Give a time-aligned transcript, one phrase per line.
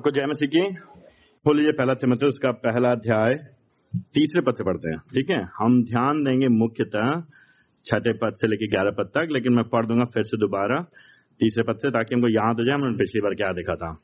[0.00, 0.74] सबको जय मसीह की।
[1.44, 3.34] खोलिए पहला तिमोथेयुस का पहला अध्याय,
[4.14, 5.48] तीसरे पद से पढ़ते हैं। ठीक है?
[5.58, 7.10] हम ध्यान देंगे मुख्यतः
[7.84, 10.78] छठे पद से लेकर ग्यारह पद तक, लेकिन मैं पढ़ दूँगा फिर से दोबारा
[11.40, 13.98] तीसरे पद से, ताकि हमको याद हो जाए, हमने पिछली बार क्या देखा था।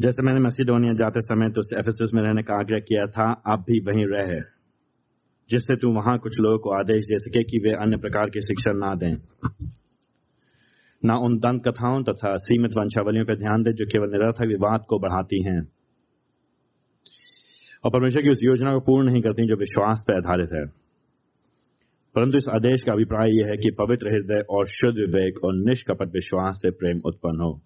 [0.00, 3.80] जैसे मैंने मसीदोनिया जाते समय तो एफएसएस में रहने का आग्रह किया था अब भी
[3.80, 4.40] वहीं रहे।
[5.48, 8.72] जिससे तू वहाँ कुछ लोगों को आदेश दे सके कि वे अन्य प्रकार की शिक्षा
[8.72, 9.14] ना दें।
[11.04, 14.98] न उन दंत कथाओं तथा सीमित वंशावलियों पर ध्यान दे जो केवल निरर्थक विवाद को
[14.98, 15.68] बढ़ाती हैं।
[17.84, 20.66] और परमेश्वर की उस योजना को पूर्ण नहीं करती जो विश्वास पर आधारित है।
[22.14, 26.08] परंतु इस आदेश का अभिप्राय यह है कि पवित्र हृदय और शुद्ध विवेक और निष्कपट
[26.08, 27.60] विश्वास से प्रेम उत्पन्न हो।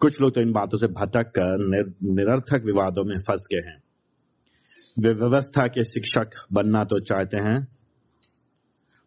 [0.00, 3.78] कुछ लोग तो इन बातों से भटक कर निर, निरर्थक विवादों में फंस गए हैं।
[4.98, 7.64] वे व्यवस्था के शिक्षक बनना तो चाहते हैं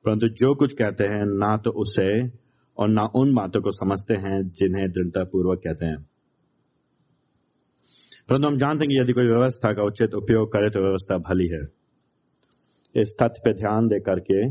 [0.05, 2.27] परंतु जो कुछ कहते हैं ना तो उसे
[2.79, 6.09] और ना उन बातों को समझते हैं जिन्हें दृढ़ता पूर्वक कहते हैं।
[8.29, 11.47] परंतु हम जानते हैं कि यदि कोई व्यवस्था का उचित उपयोग करे तो व्यवस्था भली
[11.47, 11.61] है।
[12.95, 14.49] इस तथ्य पे ध्यान दे करके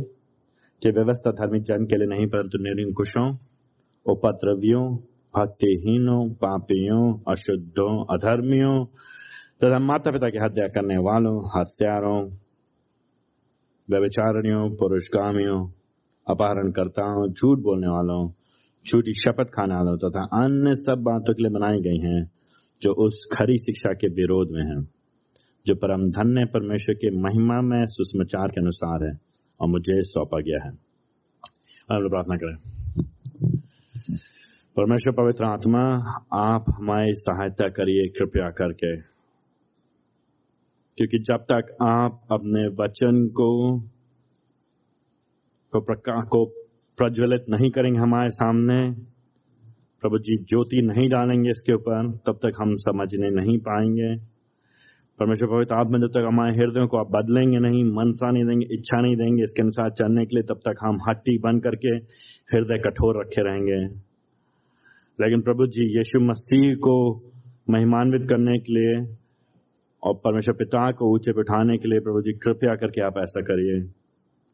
[0.82, 3.36] कि व्यवस्था धार्मिक जन के लिए नहीं, परंतु निरंकुशों
[4.06, 4.96] उपद्रवियों,
[5.36, 8.84] भक्तिहीनों, पापियों, अशुद्धों, अधर्मियों
[9.64, 12.30] तथा माता पिता की हत्या करने वालों, हत्यारों
[13.90, 15.77] व्यविचारणियों पुरुषगामियों
[16.28, 18.30] अपहरणकर्ताओं, झूठ बोलने वालों,
[18.86, 22.30] झूठी शपथ खाने वालों तथा अन्य सब बातों के लिए बनाई गई हैं,
[22.82, 24.88] जो उस खरी शिक्षा के विरोध में है,
[25.66, 29.20] जो परम धन्य परमेश्वर के महिमा में सुषमाचार के अनुसार है
[29.60, 30.88] और मुझे सौंपा गया है।
[31.90, 32.56] प्रार्थना करें।
[34.76, 38.96] परमेश्वर पवित्र आत्मा, आप हमारी सहायता करिए, कृपया करके।
[40.96, 43.78] क्योंकि जब तक आप अपने वचन को
[45.72, 46.44] को प्रकाश को
[46.98, 48.90] प्रज्वलित नहीं करेंगे हमारे सामने।
[50.00, 54.38] प्रभु जी ज्योति नहीं डालेंगे इसके ऊपर, तब तक हम समझने नहीं पाएँगे।
[55.18, 59.00] परमेश्वर पवित्र आत्मा जब तक हमारे हृदयों को आप बदलेंगे नहीं, मनसा नहीं देंगे, इच्छा
[59.00, 61.88] नहीं देंगे, इसके अनुसार चलने के लिए तब तक हम हट्टी बन करके
[62.54, 64.08] हृदय कठोर रखे रहेंगे।
[65.20, 67.22] लेकिन प्रभु जी, यीशु मसीह को
[67.70, 69.16] महिमान्वित करने के लिए
[70.02, 73.40] और परमेश्वर पिता को ऊँचे पे उठाने के लिए प्रभु जी, कृपया करके आप ऐसा
[73.40, 73.97] करिए।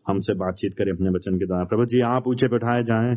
[0.07, 3.15] हमसे बातचीत करें अपने वचन के द्वारा प्रभु जी, आप ऊँचे बैठाए जाए।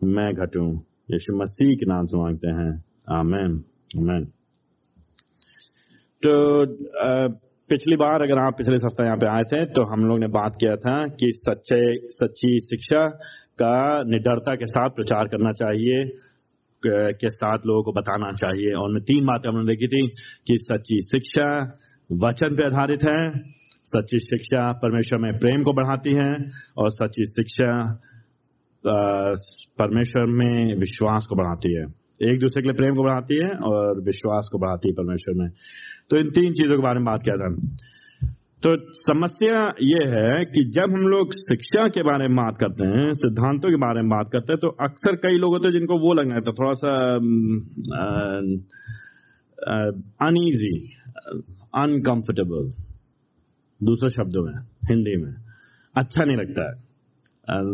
[0.00, 0.64] मैं घटू
[1.10, 2.72] यीशु मसीह के नाम से मांगते हैं।
[3.12, 3.52] आमेन।
[3.98, 4.24] आमेन।
[6.22, 6.32] तो
[7.70, 10.56] पिछली बार अगर आप पिछले सप्ताह यहाँ पे आए थे तो हम लोग ने बात
[10.60, 11.80] किया था कि सच्चे,
[12.10, 13.06] सच्ची शिक्षा
[13.58, 16.04] का निडरता के साथ प्रचार करना चाहिए
[16.82, 20.06] के साथ लोगों को बताना चाहिए। और उनमें तीन बातें हमने देखी थी
[20.46, 21.48] कि सच्ची शिक्षा
[22.10, 23.20] वचन पे आधारित है
[23.84, 26.30] सच्ची शिक्षा परमेश्वर में प्रेम को बढ़ाती है
[26.78, 27.72] और सच्ची शिक्षा
[28.84, 31.84] परमेश्वर में विश्वास को बढ़ाती है।
[32.22, 35.48] एक दूसरे के लिए प्रेम को बढ़ाती है और विश्वास को बढ़ाती है परमेश्वर में।
[36.10, 37.48] तो इन तीन चीज़ों के बारे में बात किया था
[38.62, 43.06] तो समस्या ये है कि जब हम लोग शिक्षा के बारे में बात करते हैं,
[43.14, 46.12] सिद्धांतों के बारे में बात करते हैं तो अक्सर कई लोग होते हैं जिनको वो
[46.14, 46.92] लगना है तो थोड़ा सा
[50.26, 50.72] अनईजी
[51.76, 52.70] अनकंफर्टेबल
[53.82, 54.54] दूसरे शब्दों में,
[54.90, 55.32] हिंदी में।
[55.94, 56.74] अच्छा नहीं लगता है।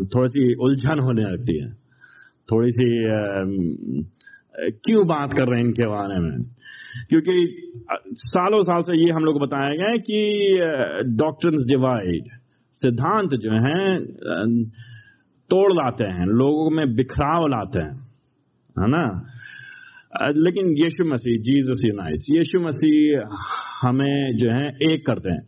[0.07, 1.71] थोड़ी सी उलझन होने लगती है।
[2.49, 2.87] थोड़ी सी
[4.85, 6.37] क्यों बात कर रहे हैं इनके बारे में?
[7.09, 7.35] क्योंकि
[8.29, 10.19] सालों साल से ये हम लोग बताया गया कि
[11.17, 12.31] डॉक्टर डिवाइड
[12.75, 13.99] सिद्धांत जो है
[15.51, 17.95] तोड़ लाते हैं, लोगों में बिखराव लाते हैं,
[18.77, 19.05] है ना?
[20.37, 23.21] लेकिन यीशु मसीह जीसस यूनाइट यीशु मसीह
[23.81, 25.43] हमें जो है, एक करते हैं।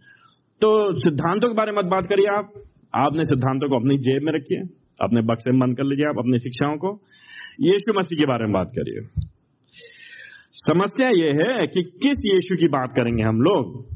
[0.62, 2.48] तो सिद्धांतों के बारे में मत बात करिए आप।
[2.94, 6.38] आपने सिद्धांतों को अपनी जेब में रखिए अपने बक्से में बंद कर लीजिए आप, अपनी
[6.38, 7.00] शिक्षाओं को।
[7.60, 9.22] यीशु मसीह के बारे में बात करिए।
[10.53, 13.87] समस्या यह है कि किस यीशु की बात करेंगे हम लोग?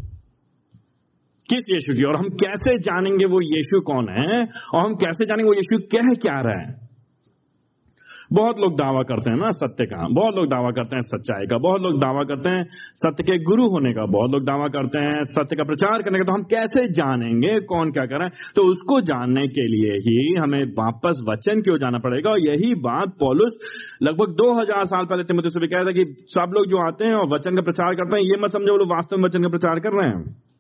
[1.51, 2.03] किस यीशु की?
[2.03, 4.41] और हम कैसे जानेंगे वो यीशु कौन है?
[4.75, 6.84] और हम कैसे जानेंगे वो यीशु कह क्या रहा है?
[8.31, 11.59] बहुत लोग दावा करते हैं ना सत्य का। बहुत लोग दावा करते हैं सच्चाई का।
[11.59, 12.63] बहुत लोग दावा करते हैं
[12.97, 16.25] सत्य के गुरु होने का। बहुत लोग दावा करते हैं सत्य का प्रचार करने का।
[16.25, 20.63] तो हम कैसे जानेंगे कौन क्या कर रहा तो उसको जानने के लिए ही हमें
[20.79, 23.59] वापस वचन क्यों जाना पड़ेगा। और यही बात पॉलुस
[24.03, 27.29] लगभग 2000 साल पहले से भी कहा था कि सब लोग जो आते हैं और
[27.35, 29.81] वचन का प्रचार करते हैं, ये मत समझो वो लोग वास्तव में वचन का प्रचार
[29.81, 30.54] कर रहे हैं।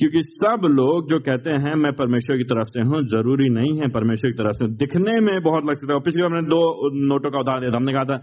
[0.00, 3.88] क्योंकि सब लोग जो कहते हैं, मैं परमेश्वर की तरफ़ से हूँ, ज़रूरी नहीं है
[3.88, 7.30] परमेश्वर की तरफ़ से दिखने में बहुत लग सकता है। पिछली बार मैंने दो नोटों
[7.30, 8.14] का उदाहरण दिया हमने कहा था,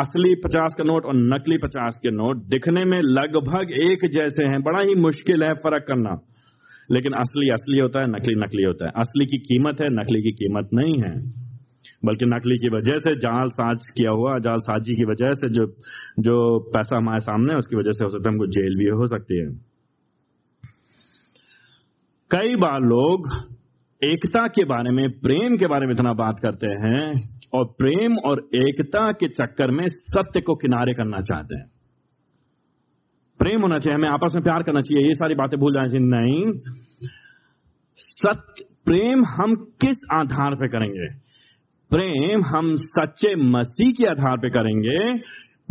[0.00, 4.62] असली पचास का नोट और नकली पचास के नोट दिखने में लगभग एक जैसे हैं।
[4.62, 6.20] बड़ा ही मुश्किल है फ़र्क करना।
[6.90, 10.30] लेकिन असली असली होता है, नकली नकली होता है। असली की कीमत है, नकली की
[10.30, 11.38] कीमत नहीं है।
[12.04, 15.66] बल्कि नकली की वजह से जाल साज किया हुआ, जाल साजी की वजह से जो
[16.18, 19.06] जो पैसा हमारे सामने है, उसकी वजह से हो सकता है हमको जेल भी हो
[19.06, 19.67] सकती है।
[22.30, 23.28] कई बार लोग
[24.04, 28.48] एकता के बारे में, प्रेम के बारे में इतना बात करते हैं और प्रेम और
[28.54, 31.70] एकता के चक्कर में सत्य को किनारे करना चाहते हैं।
[33.38, 36.06] प्रेम होना चाहिए, हमें आपस में प्यार करना चाहिए, ये सारी बातें भूल जानी चाहिए
[36.06, 36.52] नहीं।
[37.94, 41.14] सत्य, प्रेम हम किस आधार पर करेंगे?
[41.90, 45.18] प्रेम हम सच्चे मसीह के आधार पर करेंगे,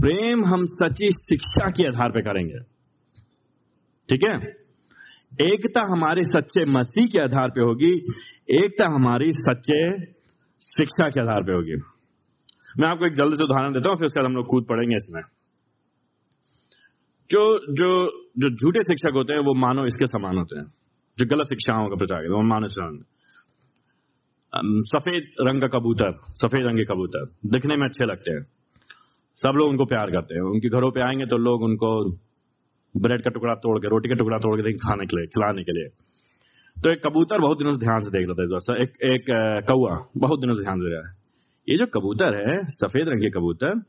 [0.02, 2.60] प्रेम हम सच्ची शिक्षा के आधार पर करेंगे।
[4.10, 4.67] ठीक है?
[5.42, 7.92] एकता हमारे सच्चे मसीह के आधार पे होगी,
[8.50, 10.06] एकता हमारी सच्चे
[10.62, 11.76] शिक्षा के आधार पे होगी।
[12.80, 14.96] मैं आपको एक जल्दी से उदाहरण देता हूँ, फिर उसके बाद हम लोग कूद पड़ेंगे
[14.96, 15.22] इसमें।
[17.30, 17.90] जो जो
[18.38, 20.66] जो झूठे शिक्षक होते हैं, वो मानो इसके समान होते हैं।
[21.18, 23.04] जो गलत शिक्षाओं का प्रचार वो मानो समान
[24.84, 28.48] सफ़ेद रंग का कबूतर, सफ़ेद रंग के कबूतर, दिखने में अच्छे लगते हैं।
[29.36, 32.18] सब लोग उनको प्यार करते हैं। उनके घरों पे आएँगे तो लोग उनको
[33.02, 35.64] ब्रेड का टुकड़ा तोड़ के, रोटी का टुकड़ा तोड़ के देंगे खाने के लिए, खिलाने
[35.64, 35.88] के लिए।
[36.78, 39.26] तो एक कबूतर बहुत दिनों से ध्यान से देख रहा था एक एक
[39.68, 41.16] कौआ बहुत दिनों से ध्यान से रहा है।
[41.70, 43.82] ये जो कबूतर है, सफ़ेद रंग के कबूतर,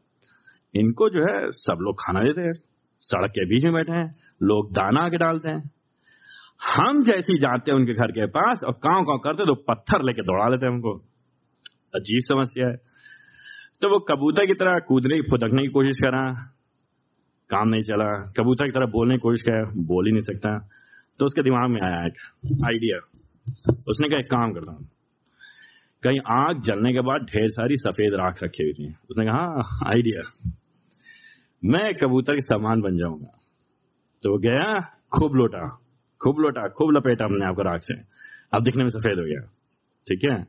[0.74, 2.52] इनको जो है, सब लोग खाना देते हैं।
[3.00, 5.70] सड़क के बीच में बैठे हैं, लोग दाना आके डालते हैं।
[6.76, 10.22] हम जैसी जाते हैं उनके घर के पास और काव काव करते तो पत्थर लेके
[10.22, 10.94] दौड़ा लेते हैं उनको।
[11.94, 12.76] अजीब समस्या है।
[13.82, 16.54] तो वो कबूतर की तरह कूदने की, फुदकने की कोशिश करा
[17.50, 20.58] काम नहीं चला। कबूतर की तरह बोलने की कोशिश किया, बोल ही नहीं सकता।
[21.18, 22.12] तो उसके दिमाग में आया एक
[22.64, 22.98] आइडिया
[23.88, 24.88] उसने कहा, एक काम करता हूँ।
[26.02, 29.90] कहीं आग जलने के बाद ढेर सारी सफ़ेद राख रखी हुई थी। उसने कहा हाँ
[29.94, 30.50] आइडिया
[31.64, 33.38] मैं कबूतर के सामान बन जाऊँगा।
[34.22, 34.80] तो गया,
[35.18, 35.84] खूब लोटा
[36.20, 37.94] खूब लोटा, खूब लपेटा हमने आपको राख से।
[38.52, 39.40] अब दिखने में सफ़ेद हो गया।
[40.08, 40.42] ठीक है?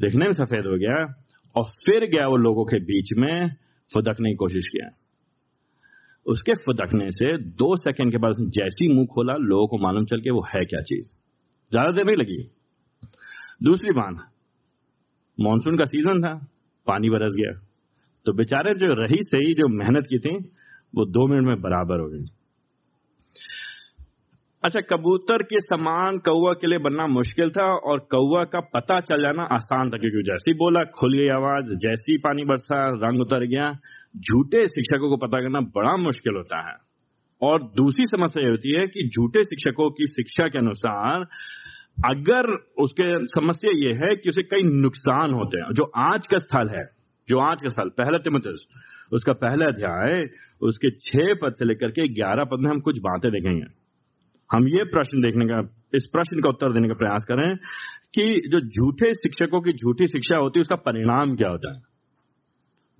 [0.00, 1.24] दिखने में सफ़ेद हो गया
[1.56, 3.50] और फिर गया वो लोगों के बीच में
[3.94, 5.01] फुदकने की कोशिश किया।
[6.26, 10.30] उसके फुदकने से दो सेकंड के बाद जैसी मुँह खोला, लोगों को मालूम चल के
[10.30, 11.08] वो है क्या चीज़।
[11.72, 12.50] ज़्यादा देर नहीं लगी।
[13.62, 14.28] दूसरी बात
[15.40, 16.34] मानसून का सीज़न था,
[16.86, 17.52] पानी बरस गया।
[18.26, 20.36] तो बेचारे जो रही सही, जो मेहनत की थी,
[20.94, 22.24] वो दो मिनट में बराबर हो गई।
[24.62, 29.22] अच्छा कबूतर के समान कौआ के लिए बनना मुश्किल था और कौआ का पता चल
[29.22, 33.70] जाना आसान था, क्योंकि जैसी बोला, खुल गई आवाज़, जैसी पानी बरसा, रंग उतर गया
[34.16, 36.76] झूठे शिक्षकों को पता करना बड़ा मुश्किल होता है।
[37.42, 41.26] और दूसरी समस्या ये होती है कि झूठे शिक्षकों की शिक्षा के अनुसार
[42.06, 46.68] अगर उसके समस्या ये है कि उसे कई नुकसान होते हैं। जो आज का स्थल
[46.68, 46.84] है,
[47.28, 48.66] जो आज का स्थल, पहला तिमुतस,
[49.12, 50.28] उसका पहला अध्याय,
[50.62, 53.64] उसके छह पद से लेकर के ग्यारह पद में हम कुछ बातें देखेंगे।
[54.52, 55.58] हम ये प्रश्न देखने का,
[55.94, 57.56] इस प्रश्न का उत्तर देने का प्रयास करें
[58.14, 61.91] कि जो झूठे शिक्षकों की झूठी शिक्षा होती है, उसका परिणाम क्या होता है?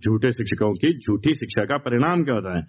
[0.05, 2.63] झूठे शिक्षकों की झूठी शिक्षा का परिणाम क्या होता है?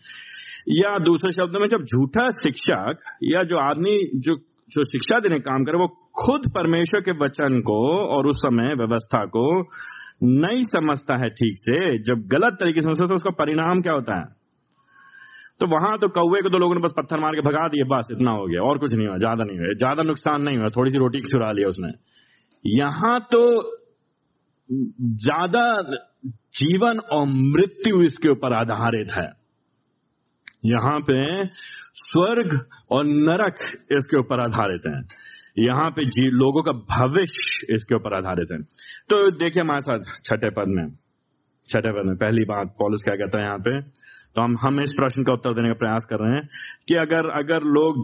[0.69, 4.35] या दूसरे शब्दों में, जब झूठा शिक्षक या जो आदमी जो
[4.71, 5.87] जो शिक्षा देने काम करे, वो
[6.25, 7.79] खुद परमेश्वर के वचन को
[8.17, 9.61] और उस समय व्यवस्था को
[10.23, 14.17] नहीं समझता है ठीक से, जब गलत तरीके से समझता तो उसका परिणाम क्या होता
[14.17, 14.25] है?
[15.59, 18.07] तो वहाँ तो कौए को तो लोगों ने बस पत्थर मार के भगा दिए, बस
[18.11, 20.91] इतना हो गया, और कुछ नहीं हुआ, ज़्यादा नहीं हुआ, ज़्यादा नुकसान नहीं हुआ, थोड़ी
[20.91, 21.91] सी रोटी चुरा लिया उसने।
[22.65, 23.41] यहाँ तो
[25.23, 25.63] ज़्यादा
[26.55, 29.27] जीवन और मृत्यु इसके ऊपर आधारित है।
[30.65, 31.47] यहाँ पे
[31.93, 32.59] स्वर्ग
[32.91, 33.57] और नरक
[33.91, 35.01] इसके ऊपर आधारित है।
[35.59, 38.57] यहाँ पे जी, लोगों का भविष्य इसके ऊपर आधारित है।
[39.09, 40.87] तो देखिए हमारे साथ छठे पद में,
[41.67, 43.79] छठे पद में पहली बात पॉलिस क्या कहता है यहाँ पे?
[44.35, 46.45] तो हम हम इस प्रश्न का उत्तर देने का प्रयास कर रहे हैं
[46.87, 47.99] कि अगर अगर लोग,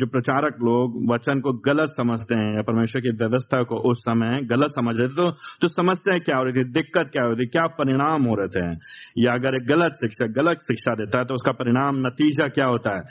[0.00, 4.40] जो प्रचारक लोग वचन को गलत समझते हैं या परमेश्वर की व्यवस्था को उस समय
[4.52, 5.30] गलत समझ रहे थे तो
[5.62, 8.48] तो समस्या क्या हो रही थी, दिक्कत क्या हो रही थी, क्या परिणाम हो रहे
[8.56, 8.66] थे?
[9.18, 12.96] या अगर एक गलत शिक्षक गलत शिक्षा देता है तो उसका परिणाम, नतीजा क्या होता
[12.96, 13.02] है?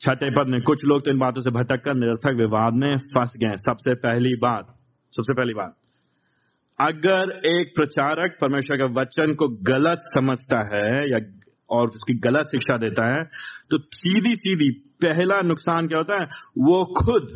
[0.00, 3.32] छठे पद में कुछ लोग तो इन बातों से भटक कर निरर्थक विवाद में फंस
[3.38, 4.74] गए सबसे पहली बात,
[5.12, 5.76] सबसे पहली बात,
[6.78, 11.18] अगर एक प्रचारक परमेश्वर के वचन को गलत समझता है या
[11.72, 13.24] और उसकी गलत शिक्षा देता है
[13.70, 14.70] तो सीधी सीधी
[15.02, 16.26] पहला नुकसान क्या होता है?
[16.58, 17.28] वो खुद,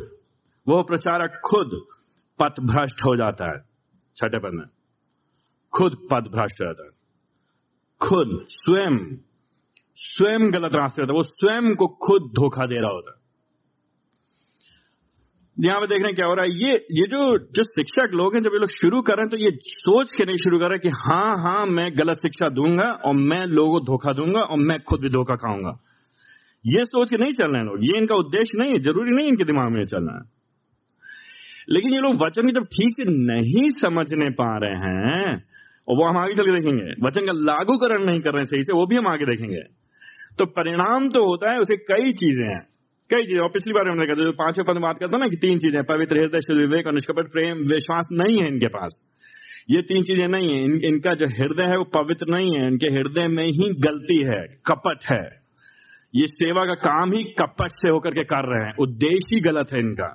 [0.67, 1.69] वो प्रचारक खुद
[2.39, 3.59] पथ भ्रष्ट हो जाता है,
[4.17, 4.65] छठे पद में
[5.73, 6.91] खुद पथ भ्रष्ट हो जाता है।
[8.01, 8.97] खुद, स्वयं
[9.99, 13.16] स्वयं गलत रास्ते होता है। वो स्वयं को खुद धोखा दे रहा होता है।
[15.57, 16.51] यहाँ पे देख रहे हैं क्या हो रहा है?
[16.51, 19.37] ये ये जो जो शिक्षक लोग हैं, जब ये लोग शुरू कर रहे हैं तो
[19.37, 23.15] ये सोच के नहीं शुरू कर रहे कि हाँ हाँ मैं गलत शिक्षा दूँगा और
[23.15, 25.79] मैं लोगों को धोखा दूँगा और मैं खुद भी धोखा खाऊँगा।
[26.65, 29.27] ये सोच के नहीं चल रहे हैं लोग। ये इनका उद्देश्य नहीं है, ज़रूरी नहीं
[29.27, 30.21] इनके दिमाग में चलना है।
[31.69, 35.43] लेकिन ये लोग वचन जब ठीक से नहीं समझने पा रहे हैं,
[35.87, 38.63] और वो हम आगे चल के देखेंगे। वचन का लागूकरण नहीं कर रहे हैं सही
[38.63, 39.61] से, वो भी हम आगे देखेंगे।
[40.39, 42.76] तो परिणाम तो होता है, उसे कई चीज़ें हैं।
[43.09, 45.37] कई चीज़ें और पिछली बार हमने कहा जो पाँचवें पद में बात करता ना कि
[45.37, 48.95] तीन चीज़ें पवित्र हृदय शुद्ध विवेक और निष्कपट प्रेम विश्वास नहीं है इनके पास।
[49.71, 52.87] ये तीन चीज़ें नहीं है। इन, इनका जो हृदय है वो पवित्र नहीं है इनके
[52.87, 55.23] हृदय में ही गलती है कपट है।
[56.13, 59.73] ये सेवा का काम ही कपट से होकर के कर रहे हैं। उद्देश्य ही गलत
[59.73, 60.09] है इनका।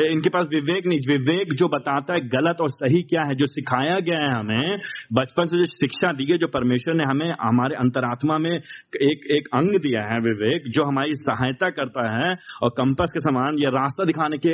[0.00, 4.00] इनके पास विवेक नहीं। विवेक जो बताता है गलत और सही क्या है, जो सिखाया
[4.00, 4.78] गया है हमें,
[5.12, 8.56] बचपन से जो शिक्षा दी है जो परमेश्वर ने हमें, हमारे अंतरात्मा में
[9.02, 13.56] एक एक अंग दिया है विवेक, जो हमारी सहायता करता है और कंपस के समान
[13.58, 14.50] या रास्ता दिखाने के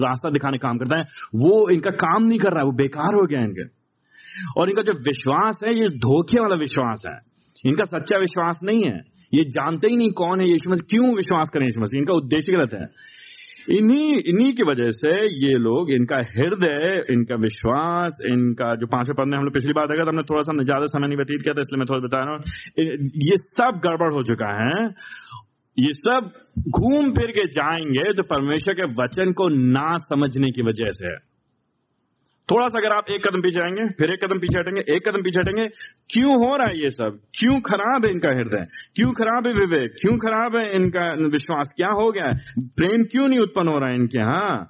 [0.00, 1.02] रास्ता दिखाने काम करता है,
[1.34, 3.76] वो इनका काम नहीं कर रहा है, वो बेकार हो गया इनके।
[4.60, 7.18] और इनका जो विश्वास है, ये धोखे वाला विश्वास है।
[7.66, 11.48] इनका सच्चा विश्वास नहीं है। ये जानते ही नहीं कौन है यीशु मसीह, क्यों विश्वास
[11.54, 11.98] करें यीशु मसीह?
[11.98, 12.86] इनका उद्देश्य गलत है।
[13.68, 15.12] इन्हीं इन्हीं की वजह से
[15.44, 19.86] ये लोग, इनका हृदय, इनका विश्वास, इनका जो पाँचवें पद में हम लोग पिछली बार
[19.86, 22.22] देखा था, हमने थोड़ा सा ज़्यादा समय नहीं व्यतीत किया था, इसलिए मैं थोड़ा बता
[22.24, 22.40] रहा हूँ
[23.26, 24.82] ये सब गड़बड़ हो चुका है।
[25.76, 26.30] ये सब
[26.70, 31.35] घूम फिर के जाएँगे तो परमेश्वर के वचन को ना समझने की वजह से। है
[32.50, 35.22] थोड़ा सा अगर आप एक कदम पीछे आएँगे, फिर एक कदम पीछे हटेंगे, एक कदम
[35.22, 35.66] पीछे हटेंगे,
[36.10, 37.18] क्यों हो रहा है ये सब?
[37.38, 38.66] क्यों खराब है इनका हृदय?
[38.94, 39.90] क्यों खराब है विवेक?
[39.90, 41.74] क्यों खराब है इनका विश्वास?
[41.76, 42.26] क्या हो गया?
[42.26, 42.32] है
[42.76, 44.68] प्रेम क्यों नहीं उत्पन्न हो रहा है इनके हाँ?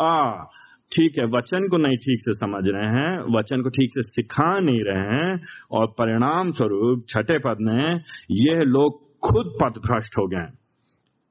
[0.00, 0.44] आ,
[0.92, 4.58] ठीक है, वचन को नहीं ठीक से समझ रहे हैं, वचन को ठीक से सिखा
[4.58, 8.00] नहीं रहे हैं, और परिणाम स्वरूप छठे पद में
[8.30, 10.46] यह लोग खुद पथ भ्रष्ट हो गए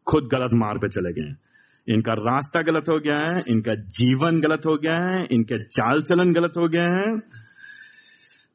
[0.07, 1.48] खुद गलत मार्ग पे चले गए
[1.89, 6.33] इनका रास्ता गलत हो गया है, इनका जीवन गलत हो गया है, इनके चाल चलन
[6.33, 7.19] गलत हो गए हैं।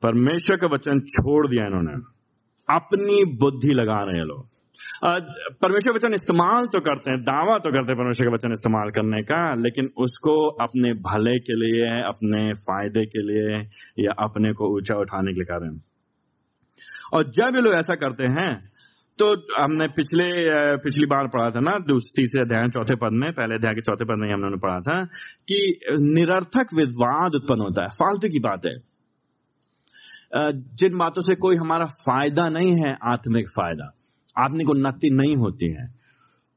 [0.03, 1.93] परमेश्वर का वचन छोड़ दिया इन्होंने।
[2.75, 4.55] अपनी बुद्धि लगा रहे हैं लोग।
[5.63, 9.23] परमेश्वर वचन इस्तेमाल तो करते हैं, दावा तो करते हैं परमेश्वर का वचन इस्तेमाल करने
[9.23, 13.59] का, लेकिन उसको अपने भले के लिए, अपने फ़ायदे के लिए
[13.99, 15.85] या अपने को ऊँचा उठाने के लिए कर रहे हैं।
[17.13, 18.74] और जब ये लोग ऐसा करते हैं
[19.19, 20.25] तो हमने पिछले
[20.77, 24.19] पिछली बार पढ़ा था ना तीसरे अध्याय, चौथे पद में, पहले अध्याय के चौथे पद
[24.19, 24.97] में हमने पढ़ा था
[25.49, 25.59] कि
[26.09, 28.75] निरर्थक विवाद उत्पन्न होता है। फालतू की बात है।
[30.75, 33.87] जिन बातों से कोई हमारा फ़ायदा नहीं है, आत्मिक फ़ायदा।
[34.37, 35.85] आत्मिक उन्नति नहीं होती है।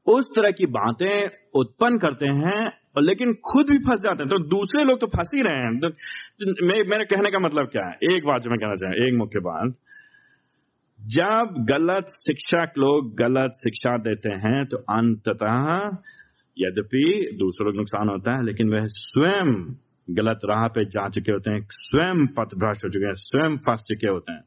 [0.06, 1.14] उस तरह की बातें
[1.54, 2.60] उत्पन्न करते हैं,
[3.00, 5.88] लेकिन खुद भी फंस जाते हैं। तो दूसरे लोग तो फंस ही रहे हैं। तो
[6.66, 8.16] मेरे कहने का मतलब क्या है?
[8.16, 9.72] एक बात जो मैं कहना चाहूँ, एक मुख्य बात।
[11.08, 15.68] जब गलत शिक्षक लोग गलत शिक्षा देते हैं तो अंततः
[16.56, 17.04] यद्यपि
[17.38, 19.52] दूसरों को नुकसान होता है लेकिन वह स्वयं
[20.08, 23.84] गलत राह पे जा चुके होते हैं स्वयं पथ भ्रष्ट हो चुके हैं स्वयं फंस
[23.88, 24.42] चुके होते हैं।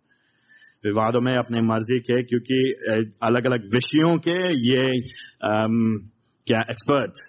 [0.83, 2.59] विवादों में अपनी मर्ज़ी के क्योंकि
[3.23, 4.37] अलग अलग विषयों के
[4.69, 4.85] ये
[5.45, 5.75] आम,
[6.47, 7.21] क्या एक्सपर्ट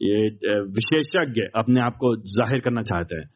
[0.00, 3.28] ये विशेषज्ञ अपने आप को ज़ाहिर करना चाहते हैं।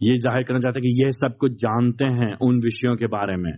[0.00, 3.36] ये ज़ाहिर करना चाहते हैं कि ये सब कुछ जानते हैं उन विषयों के बारे
[3.36, 3.52] में।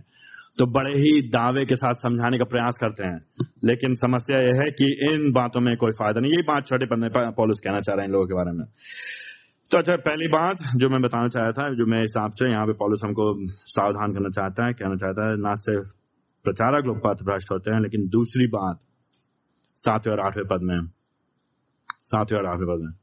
[0.57, 3.19] तो बड़े ही दावे के साथ समझाने का प्रयास करते हैं।
[3.63, 7.09] लेकिन समस्या यह है कि इन बातों में कोई फ़ायदा नहीं। यही बात छोटे पन्ने
[7.09, 8.65] पर पॉलिस कहना चाह रहे हैं इन लोगों के बारे में।
[9.71, 12.71] तो अच्छा पहली बात जो मैं बताना चाहा था, जो मेरे हिसाब से यहाँ पे
[12.71, 15.87] पॉलिस हमको सावधान करना चाहता है, कहना चाहता है, ना सिर्फ़
[16.43, 18.79] प्रचारक लोग पथ भ्रष्ट होते हैं, लेकिन दूसरी बात,
[19.75, 20.87] सातवें और आठवें पद में,
[21.89, 22.93] सातवें और आठवें पद में।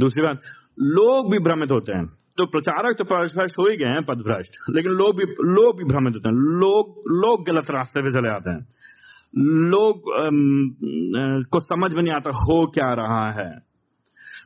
[0.00, 0.42] दूसरी बात,
[0.80, 2.04] लोग भी भ्रमित होते हैं।
[2.38, 6.14] तो प्रचारक तो भ्रष्ट हो ही गए हैं पदभ्रष्ट लेकिन लोग भी लोग भी भ्रमित
[6.14, 8.60] होते हैं। लोग लोग गलत रास्ते पे चले आते हैं।
[9.70, 10.10] लोग
[11.52, 13.50] को समझ में नहीं आता हो क्या रहा है।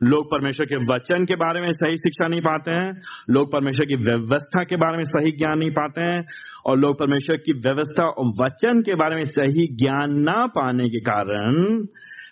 [0.03, 2.93] लोग परमेश्वर के वचन के बारे में सही शिक्षा नहीं पाते हैं।
[3.31, 6.25] लोग परमेश्वर की व्यवस्था के बारे में सही ज्ञान नहीं पाते हैं।
[6.67, 11.01] और लोग परमेश्वर की व्यवस्था और वचन के बारे में सही ज्ञान ना पाने के
[11.01, 11.85] कारण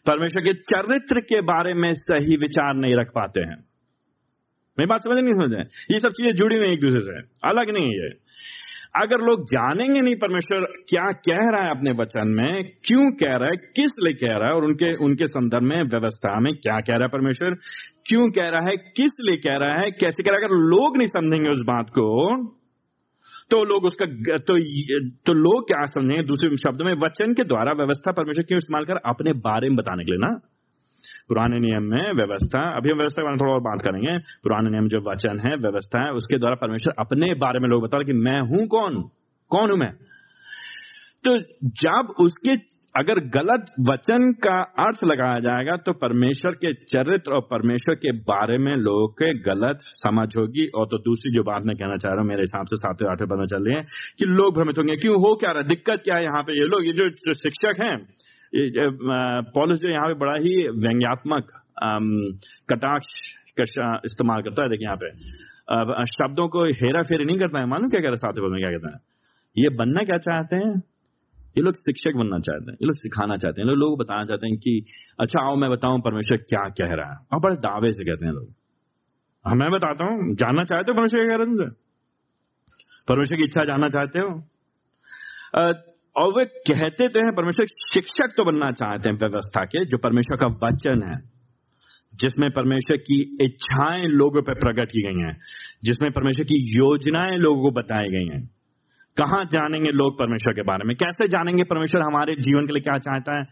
[0.07, 3.59] परमेश्वर के चरित्र के बारे में सही विचार नहीं रख पाते हैं।
[4.81, 5.67] मेरी बात समझ नहीं समझ?
[5.93, 8.11] ये सब चीज़ें जुड़ी हुई एक दूसरे से। अलग नहीं है
[8.97, 13.49] अगर लोग जानेंगे नहीं परमेश्वर क्या कह रहा है अपने वचन में, क्यों कह रहा
[13.49, 16.95] है, किस लिए कह रहा है, और उनके उनके संदर्भ में, व्यवस्था में क्या कह
[16.95, 17.55] रहा है परमेश्वर,
[18.07, 20.97] क्यों कह रहा है, किस लिए कह रहा है, कैसे कह रहा है, अगर लोग
[20.97, 22.09] नहीं समझेंगे उस बात को
[23.51, 24.07] तो लोग उसका
[24.41, 24.55] तो
[25.27, 29.01] तो लोग क्या समझेंगे दूसरे शब्द में, वचन के द्वारा व्यवस्था परमेश्वर क्यों इस्तेमाल कर
[29.07, 30.35] अपने बारे में बताने के लिए ना।
[31.29, 34.71] पुराने नियम में व्यवस्था अभी हम व्यवस्था के बारे में थोड़ा और बात करेंगे। पुराने
[34.71, 38.13] नियम जो वचन है व्यवस्था है उसके द्वारा परमेश्वर अपने बारे में लोग बता कि
[38.21, 39.01] मैं हूँ कौन?
[39.51, 39.93] कौन हूँ मैं?
[41.25, 41.39] तो
[41.81, 42.53] जब उसके
[42.95, 44.55] अगर गलत वचन का
[44.85, 49.85] अर्थ लगाया जाएगा तो परमेश्वर के चरित्र और परमेश्वर के बारे में लोगों के गलत
[49.97, 52.77] समझ होगी। और तो दूसरी जो बात मैं कहना चाह रहा हूँ मेरे हिसाब से
[52.77, 53.83] सातवें आठवें में चल रही है
[54.19, 55.15] कि लोग भ्रमित होंगे। क्यों?
[55.17, 55.63] हो क्या रहा?
[55.65, 56.53] दिक्कत क्या है यहाँ पे?
[56.53, 57.97] ये लोग ये जो, जो शिक्षक हैं
[58.53, 61.51] पॉलिस जो यहाँ पे बड़ा ही व्यंग्यात्मक
[62.71, 63.65] कटाक्ष का
[64.05, 65.09] इस्तेमाल करता है, देखिए यहाँ पे।
[66.13, 68.93] शब्दों को हेरा फेरी नहीं करता है, मालूम क्या कह रहे साथ में क्या कहता
[68.93, 69.01] है?
[69.57, 70.73] ये बनना क्या चाहते हैं?
[71.57, 74.57] ये लोग शिक्षक बनना चाहते हैं, ये लोग सिखाना चाहते हैं लोग बताना चाहते हैं
[74.59, 74.73] कि
[75.19, 77.19] अच्छा आओ मैं बताऊँ परमेश्वर क्या कह रहा है?
[77.33, 78.49] और बड़े दावे से कहते हैं लोग।
[79.45, 81.71] हाँ मैं बताता हूँ, जानना चाहते हो परमेश्वर क्या कह रहे
[83.09, 84.31] परमेश्वर की इच्छा जानना चाहते हो?
[86.17, 90.37] और वे कहते तो हैं, परमेश्वर शिक्षक तो बनना चाहते हैं व्यवस्था के, जो परमेश्वर
[90.37, 91.31] का वचन है,
[92.15, 95.41] जिसमें परमेश्वर की इच्छाएँ लोगों पर प्रकट की गई हैं,
[95.85, 98.51] जिसमें परमेश्वर की योजनाएँ लोगों को बताई गई हैं।
[99.17, 100.97] कहाँ जानेंगे लोग परमेश्वर के बारे में?
[100.97, 103.45] कैसे जानेंगे परमेश्वर हमारे जीवन के लिए क्या चाहता है?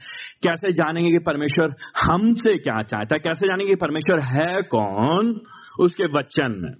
[0.42, 1.74] कैसे जानेंगे कि परमेश्वर
[2.10, 3.18] हमसे क्या चाहता है?
[3.18, 5.40] कैसे जानेंगे परमेश्वर है कौन?
[5.80, 6.72] उसके वचन में।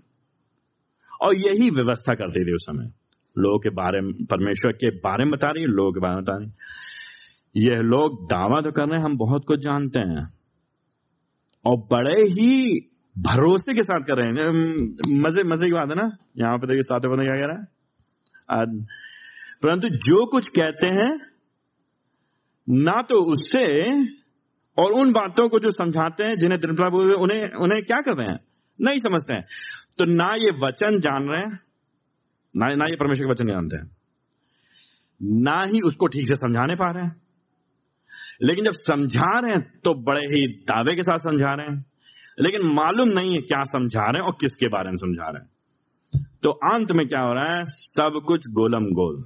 [1.22, 2.97] और यही व्यवस्था करती थी उस समय।
[3.38, 6.24] लोगों के बारे में, परमेश्वर के बारे में बता रही है, लोगों के बारे में
[6.24, 6.50] बता रही
[7.56, 10.32] यह लोग दावा तो कर रहे हैं, हम बहुत कुछ जानते हैं।
[11.66, 12.80] और बड़े ही
[13.18, 14.34] भरोसे के साथ कर रहे हैं।
[15.20, 16.10] मज़े मज़े की बात है ना?
[16.38, 17.64] यहाँ पर देखिए बंदा क्या कह रहा है?
[19.62, 21.12] परंतु जो कुछ कहते हैं,
[22.68, 23.90] ना तो उससे
[24.78, 28.40] और उन बातों को जो समझाते हैं, जिन्हें दृढ़ता उन्हें उन्हें क्या करते हैं?
[28.80, 29.42] नहीं समझते हैं।
[29.98, 31.67] तो ना ये वचन जान रहे हैं
[32.56, 33.96] ना ना ये परमेश्वर के वचन जानते हैं।
[35.22, 37.22] ना ही उसको ठीक से समझाने पा रहे हैं।
[38.42, 41.84] लेकिन जब समझा रहे हैं तो बड़े ही दावे के साथ समझा रहे हैं।
[42.40, 45.50] लेकिन मालूम नहीं है क्या समझा रहे हैं और किसके बारे में समझा रहे हैं।
[46.42, 47.64] तो अंत में क्या हो रहा है?
[47.66, 49.24] सब कुछ गोलम गोल।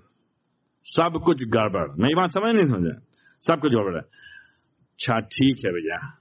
[0.84, 3.00] सब कुछ गड़बड़। मेरी बात समझ नहीं समझे।
[3.42, 6.16] सब कुछ गड़बड़ है। अच्छा ठीक है भैया।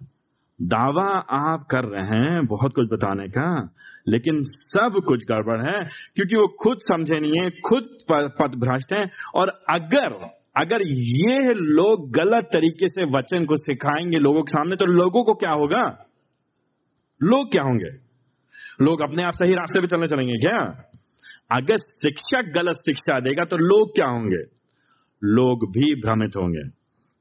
[0.62, 1.08] दावा
[1.50, 3.70] आप कर रहे हैं, बहुत कुछ बताने का,
[4.08, 5.78] लेकिन सब कुछ गड़बड़ है,
[6.16, 10.14] क्योंकि वो खुद समझे नहीं है, खुद पद भ्रष्ट है, और अगर
[10.58, 15.34] अगर ये लोग गलत तरीके से वचन को सिखाएँगे लोगों के सामने तो लोगों को
[15.34, 15.84] क्या होगा?
[17.22, 17.92] लोग क्या होंगे?
[18.82, 20.60] लोग अपने आप सही रास्ते पे चलने चलेंगे क्या?
[21.52, 24.44] अगर शिक्षक गलत शिक्षा देगा तो लोग क्या होंगे?
[25.22, 26.64] लोग भी भ्रमित होंगे,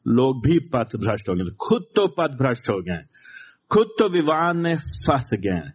[0.07, 3.03] लोग भी पथ भ्रष्ट होंगे, खुद तो पथ भ्रष्ट हो गए
[3.73, 5.71] खुद तो विवाद में फंस गए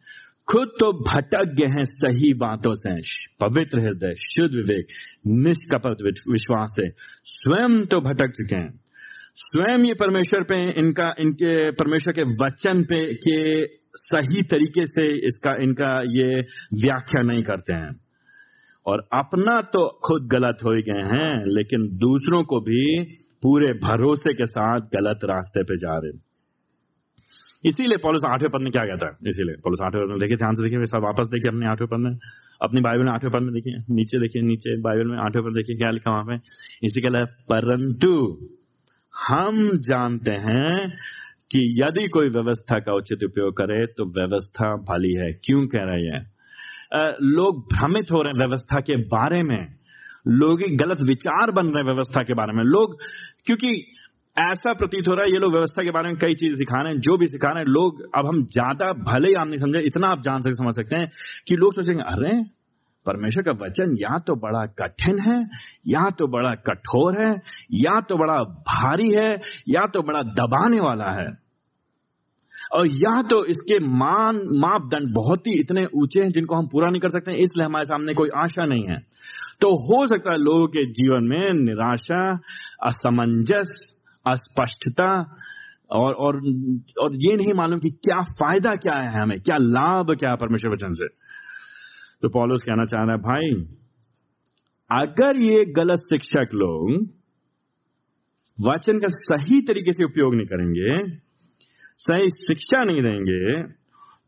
[0.48, 3.02] खुद तो भटक गए हैं सही बातों से।
[3.42, 4.88] पवित्र हृदय, शुद्ध विवेक,
[5.28, 6.90] निष्कपट विश्वास से
[7.24, 8.80] स्वयं तो भटक चुके हैं।
[9.36, 15.56] स्वयं ये परमेश्वर पे, इनका इनके परमेश्वर के वचन पे के सही तरीके से इसका
[15.56, 16.42] इनका ये
[16.84, 17.96] व्याख्या नहीं करते हैं।
[18.86, 23.04] और अपना तो खुद गलत हो गए हैं, लेकिन दूसरों को भी
[23.44, 26.35] पूरे भरोसे के साथ गलत रास्ते पे जा रहे
[27.66, 29.14] इसीलिए पॉलिस आठवें पद में क्या कहता है?
[29.28, 32.00] इसीलिए पॉलिस आठवें पद में देखिए ध्यान से देखिए सब वापस देखिए अपने आठवें पद
[32.00, 32.12] में
[32.62, 35.76] अपनी बाइबल में आठवें पद में देखिए, नीचे देखिए, नीचे बाइबल में आठवें पद देखिए,
[35.76, 38.12] क्या लिखा वहाँ पे इसी के लिए, परंतु
[39.28, 40.90] हम जानते हैं
[41.52, 46.08] कि यदि कोई व्यवस्था का उचित उपयोग करे तो व्यवस्था भली है। क्यों कह रहे
[46.08, 46.24] हैं
[47.24, 49.62] लोग भ्रमित हो रहे हैं व्यवस्था के बारे में।
[50.28, 52.98] लोग गलत विचार बन रहे हैं व्यवस्था के बारे में। लोग,
[53.46, 53.72] क्योंकि
[54.40, 56.94] ऐसा प्रतीत हो रहा है, ये लोग व्यवस्था के बारे में कई चीज़ सिखा रहे
[56.94, 59.80] हैं, जो भी सिखा रहे हैं, लोग अब हम ज़्यादा भले ही आप नहीं समझे,
[59.80, 61.08] इतना आप जान सकते समझ सकते हैं
[61.48, 62.44] कि लोग सोचेंगे, अरे,
[63.06, 65.44] परमेश्वर का वचन या तो बड़ा कठिन है,
[65.88, 67.32] या तो बड़ा कठोर है,
[67.74, 69.38] या तो बड़ा भारी है,
[69.70, 71.28] या तो बड़ा दबाने वाला है।
[72.74, 77.02] और या तो इसके मान, मापदंड बहुत ही इतने ऊँचे हैं जिनको हम पूरा नहीं
[77.02, 78.98] कर सकते, इसलिए हमारे सामने कोई आशा नहीं है।
[79.62, 82.32] तो हो सकता है लोगों के जीवन में निराशा,
[82.84, 83.92] असमंजस
[84.26, 85.10] अस्पष्टता
[85.92, 86.38] और और
[87.02, 90.94] और ये नहीं मालूम कि क्या फ़ायदा क्या है हमें, क्या लाभ क्या परमेश्वर वचन
[90.94, 91.08] से।
[92.22, 93.52] तो पॉलोस कहना चाह रहा है, भाई,
[94.90, 96.90] अगर ये गलत शिक्षक लोग
[98.58, 100.98] वचन का सही तरीके से उपयोग नहीं करेंगे,
[102.00, 103.62] सही शिक्षा नहीं देंगे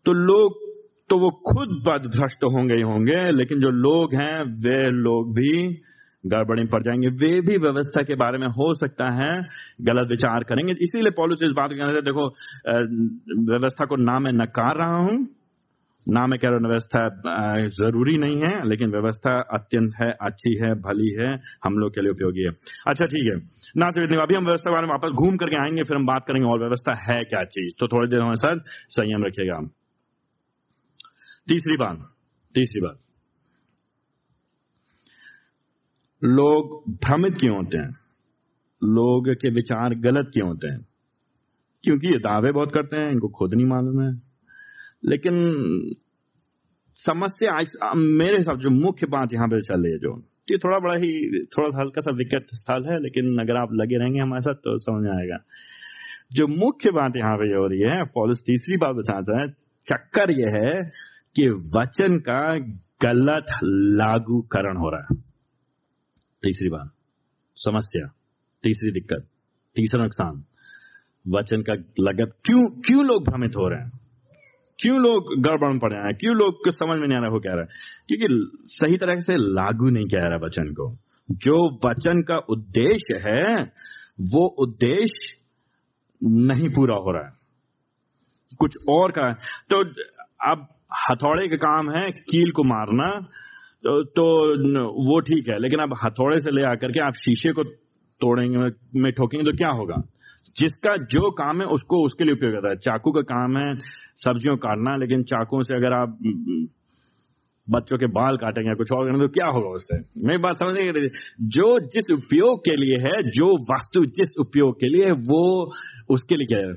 [0.05, 0.65] तो लोग
[1.09, 5.51] तो वो खुद बद भ्रष्ट होंगे ही होंगे, लेकिन जो लोग हैं, वे लोग भी
[6.27, 9.31] गड़बड़ी पड़ जाएँगे। वे भी व्यवस्था के बारे में हो सकता है,
[9.83, 12.27] गलत विचार करेंगे। इसीलिए पॉलिस इस बात कहना देखो
[13.47, 15.17] व्यवस्था को ना मैं नकार रहा हूँ,
[16.05, 20.73] ना मैं कह रहा हूँ व्यवस्था ज़रूरी नहीं है, लेकिन व्यवस्था अत्यंत है, अच्छी है,
[20.81, 21.31] भली है,
[21.65, 22.51] हम लोग के लिए उपयोगी है।
[22.87, 23.37] अच्छा ठीक है।
[23.77, 26.25] ना सिर्फ़ अभी हम व्यवस्था के बारे में वापस घूम करके आएँगे, फिर हम बात
[26.27, 27.73] करेंगे, और व्यवस्था है क्या चीज़?
[27.79, 28.59] तो थोड़ी देर हमारे साथ
[28.91, 29.59] संयम रखिएगा।
[31.47, 32.07] तीसरी बात
[32.55, 33.06] तीसरी बात।
[36.23, 37.89] लोग भ्रमित क्यों होते हैं?
[38.83, 40.87] लोग के विचार गलत क्यों होते हैं?
[41.83, 44.21] क्योंकि ये दावे बहुत करते हैं, इनको खुद नहीं मालूम है।
[45.05, 45.33] लेकिन
[46.93, 50.77] समस्या आज मेरे हिसाब जो मुख्य बात यहाँ पे चल रही है, जो ये थोड़ा
[50.79, 54.41] बड़ा ही, थोड़ा सा हल्का सा विकट स्थल है, लेकिन अगर आप लगे रहेंगे हमारे
[54.41, 55.37] साथ तो समझ आएगा।
[56.31, 59.47] जो मुख्य बात यहाँ पे हो रही है, पॉलिस तीसरी बात बताता है,
[59.85, 60.91] चक्कर यह है
[61.35, 62.57] कि वचन का
[63.01, 65.26] गलत लागूकरण हो रहा है।
[66.43, 66.91] तीसरी बात
[67.55, 68.07] समस्या,
[68.63, 69.27] तीसरी दिक्कत,
[69.75, 70.43] तीसरा नुकसान।
[71.27, 73.91] वचन का लगत क्यों क्यों लोग भ्रमित हो रहे हैं?
[74.79, 76.15] क्यों लोग गड़बड़ पड़ रहे हैं?
[76.15, 77.67] क्यों लोग कुछ समझ में नहीं आ रहा हो कह रहा है?
[78.07, 80.97] क्योंकि सही तरह से लागू नहीं किया रहा वचन को।
[81.31, 83.63] जो वचन का उद्देश्य है,
[84.21, 85.37] वो उद्देश्य
[86.23, 87.33] नहीं पूरा हो रहा है।
[88.57, 89.33] कुछ और का
[89.69, 89.85] तो
[90.51, 90.67] अब
[91.11, 93.27] हथौड़े का काम है, कील को मारना
[93.83, 94.23] तो, तो
[95.09, 97.63] वो ठीक है लेकिन अब हथौड़े से ले आकर के आप शीशे को
[98.21, 98.57] तोड़ेंगे
[98.99, 100.01] में ठोकेंगे तो क्या होगा?
[100.55, 103.67] जिसका जो काम है उसको उसके लिए उपयोग होता है। चाकू का काम है
[104.23, 106.17] सब्जियों काटना लेकिन चाकू से अगर आप
[107.67, 109.97] बच्चों के बाल काटेंगे कुछ और करेंगे तो क्या होगा उससे?
[110.27, 111.07] मेरी बात समझ नहीं
[111.55, 115.41] जो जिस उपयोग के लिए है जो वस्तु जिस उपयोग के लिए है वो
[116.09, 116.73] उसके लिए क्या है?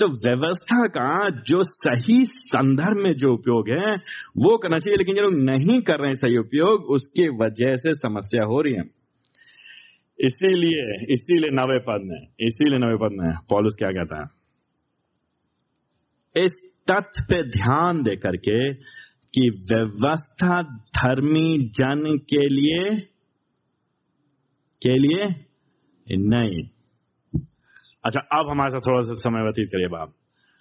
[0.00, 3.94] तो व्यवस्था का जो सही संदर्भ में जो उपयोग है,
[4.36, 7.94] वो करना चाहिए। लेकिन जो लोग नहीं कर रहे हैं सही उपयोग, उसके वजह से
[7.94, 8.82] समस्या हो रही है।
[10.20, 14.40] इसीलिए इसीलिए नवे पद में, इसीलिए नवे पद में पॉलुस क्या कहता है?
[16.44, 16.52] इस
[16.90, 18.74] तथ्य पे ध्यान दे करके
[19.34, 23.00] कि व्यवस्था धर्मी जन के लिए
[24.82, 25.26] के लिए
[26.16, 26.68] नहीं।
[28.04, 30.12] अच्छा अब हमारे साथ थोड़ा सा समय व्यतीत करिए बाप।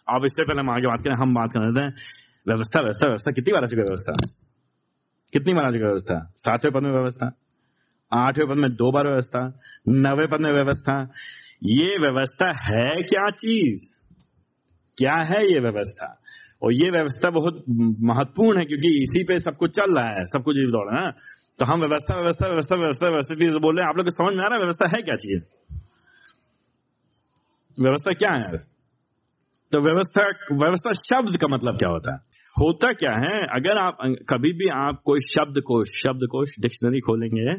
[0.07, 1.93] अब इससे पहले हम आगे बात करें, हम बात करते हैं।
[2.47, 4.13] व्यवस्था व्यवस्था व्यवस्था, कितनी बार आ चुकी व्यवस्था?
[5.33, 6.19] कितनी बार आ चुकी व्यवस्था?
[6.35, 7.31] सातवें पद में व्यवस्था,
[8.11, 9.41] आठवें पद में दो बार व्यवस्था,
[9.89, 10.95] नवे पद में व्यवस्था।
[11.63, 13.79] ये व्यवस्था है क्या चीज़?
[14.97, 16.21] क्या है ये व्यवस्था?
[16.63, 17.63] और ये व्यवस्था बहुत
[18.01, 21.11] महत्वपूर्ण है, क्योंकि इसी पे सब कुछ चल रहा है, सब कुछ दौड़ रहा है।
[21.59, 24.47] तो हम व्यवस्था व्यवस्था व्यवस्था व्यवस्था व्यवस्था बोल रहे हैं, आप लोग समझ में आ
[24.47, 25.43] रहा है व्यवस्था है क्या चीज़?
[27.79, 28.57] व्यवस्था क्या है?
[29.71, 30.23] तो व्यवस्था
[30.55, 32.19] व्यवस्था शब्द का मतलब क्या होता है?
[32.55, 33.35] होता क्या है?
[33.55, 33.97] अगर आप,
[34.29, 37.53] कभी भी आप कोई शब्द को शब्द को डिक्शनरी खोलेंगे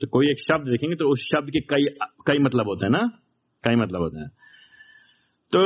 [0.00, 1.84] तो कोई एक शब्द देखेंगे तो उस शब्द के कई
[2.26, 3.04] कई मतलब होते हैं ना?
[3.64, 4.30] कई मतलब होते हैं।
[5.50, 5.60] तो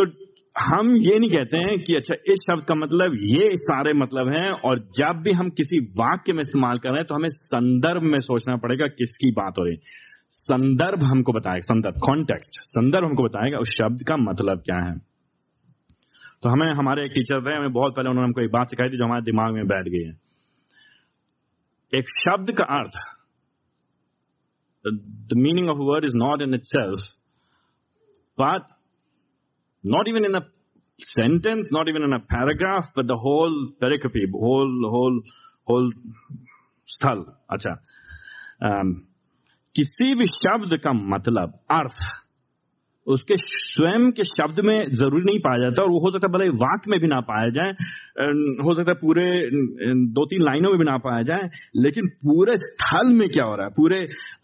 [0.57, 4.51] हम ये नहीं कहते हैं कि अच्छा इस शब्द का मतलब ये सारे मतलब हैं,
[4.51, 8.18] और जब भी हम किसी वाक्य में इस्तेमाल कर रहे हैं तो हमें संदर्भ में
[8.20, 9.77] सोचना पड़ेगा किसकी बात हो रही
[10.30, 14.98] संदर्भ हमको बताएगा संदर्भ कॉन्टेक्स्ट संदर्भ हमको बताएगा उस शब्द का मतलब क्या है
[16.42, 18.98] तो हमें हमारे एक टीचर थे हमें बहुत पहले उन्होंने हमको एक बात सिखाई थी
[18.98, 20.14] जो हमारे दिमाग में बैठ गई है
[21.92, 23.00] एक शब्द का अर्थ
[24.84, 27.10] the meaning of word is not in itself
[28.38, 28.72] but
[29.84, 30.46] not even in a
[30.98, 35.20] sentence, not even in a paragraph, but the whole pericope, whole, whole,
[35.66, 35.92] whole
[36.88, 37.72] स्थल अच्छा
[38.60, 38.88] um,
[39.74, 41.98] किसी भी शब्द का मतलब अर्थ,
[43.06, 46.48] उसके स्वयं के शब्द में ज़रूरी नहीं पाया जाता, और वो हो सकता है भले
[46.56, 47.70] वाक्य में भी ना पाया जाए
[48.61, 49.24] हो सकता है पूरे
[50.14, 53.66] दो तीन लाइनों में भी ना पाया जाए, लेकिन पूरे स्थल में क्या हो रहा
[53.66, 53.98] है, पूरे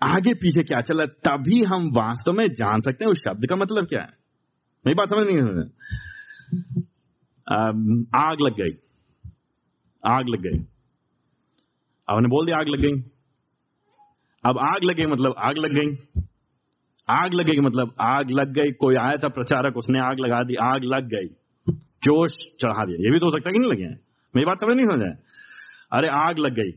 [0.07, 3.47] आगे पीछे क्या चल रहा है, तभी हम वास्तव में जान सकते हैं उस शब्द
[3.47, 4.15] का मतलब क्या है।
[4.85, 5.39] मेरी बात समझ नहीं
[8.17, 8.73] आग लग गई,
[10.03, 10.59] आग लग गई।
[12.09, 13.03] आपने बोल दिया आग लग गई।
[14.47, 16.23] अब आग लगे मतलब आग लग गई।
[17.09, 20.85] आग लगेगी मतलब आग लग गई। कोई आया था प्रचारक, उसने आग लगा दी, आग
[20.85, 21.29] लग गई।
[22.05, 23.89] जोश चढ़ा दिया। ये भी तो हो सकता है कि नहीं लगे
[24.35, 25.17] मेरी बात समझ नहीं समझ
[25.93, 26.71] अरे आग लग गई।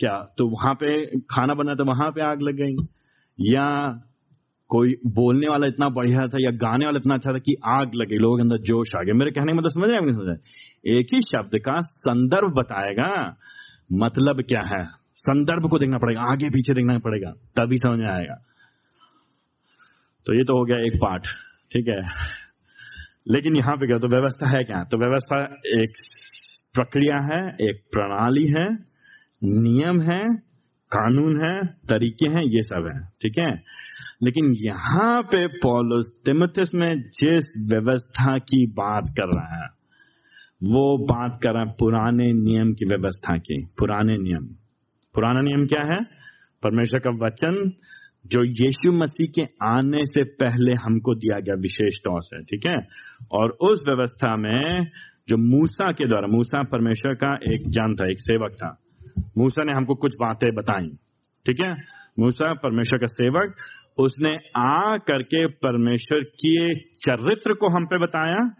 [0.00, 0.34] क्या?
[0.38, 2.74] तो वहाँ पे खाना बना था वहाँ पे आग लग गई।
[3.38, 3.66] या
[4.68, 8.12] कोई बोलने वाला इतना बढ़िया था, या गाने वाला इतना अच्छा था कि आग लग
[8.12, 10.38] लोगों के अंदर जोश आ गया। मेरे कहने मतलब समझ रहे नहीं समझ
[10.86, 13.36] एक ही शब्द का संदर्भ बताएगा।
[13.92, 14.99] मतलब क्या है?
[15.20, 18.34] संदर्भ को देखना पड़ेगा, आगे पीछे देखना पड़ेगा, तभी समझ में आएगा।
[20.26, 21.26] तो ये तो हो गया एक पार्ट
[21.72, 22.02] ठीक है।
[23.28, 24.84] लेकिन यहाँ पे क्या तो व्यवस्था है क्या?
[24.84, 25.42] तो व्यवस्था
[25.82, 25.92] एक
[26.74, 28.68] प्रक्रिया है, एक प्रणाली है,
[29.44, 30.24] नियम है,
[30.92, 33.62] कानून है, तरीके हैं, ये सब है, ठीक है।
[34.22, 39.68] लेकिन यहाँ पे पॉलोस तिमथिस में जिस व्यवस्था की बात कर रहा है,
[40.62, 44.48] वो बात कर रहा है पुराने नियम की व्यवस्था की, पुराने नियम।
[45.14, 46.04] पुराना नियम क्या है?
[46.62, 47.72] परमेश्वर का वचन
[48.26, 52.86] जो यीशु मसीह के आने से पहले हमको दिया गया विशेष तौर से ठीक है?
[53.32, 54.90] और उस व्यवस्था में
[55.28, 58.80] जो मूसा के द्वारा, मूसा परमेश्वर का एक जन था, एक सेवक था,
[59.38, 60.88] मूसा ने हमको कुछ बातें बताई,
[61.46, 61.76] ठीक है?
[62.18, 63.54] मूसा परमेश्वर का सेवक,
[63.98, 68.54] उसने आ करके परमेश्वर के चरित्र को हम पे बताया,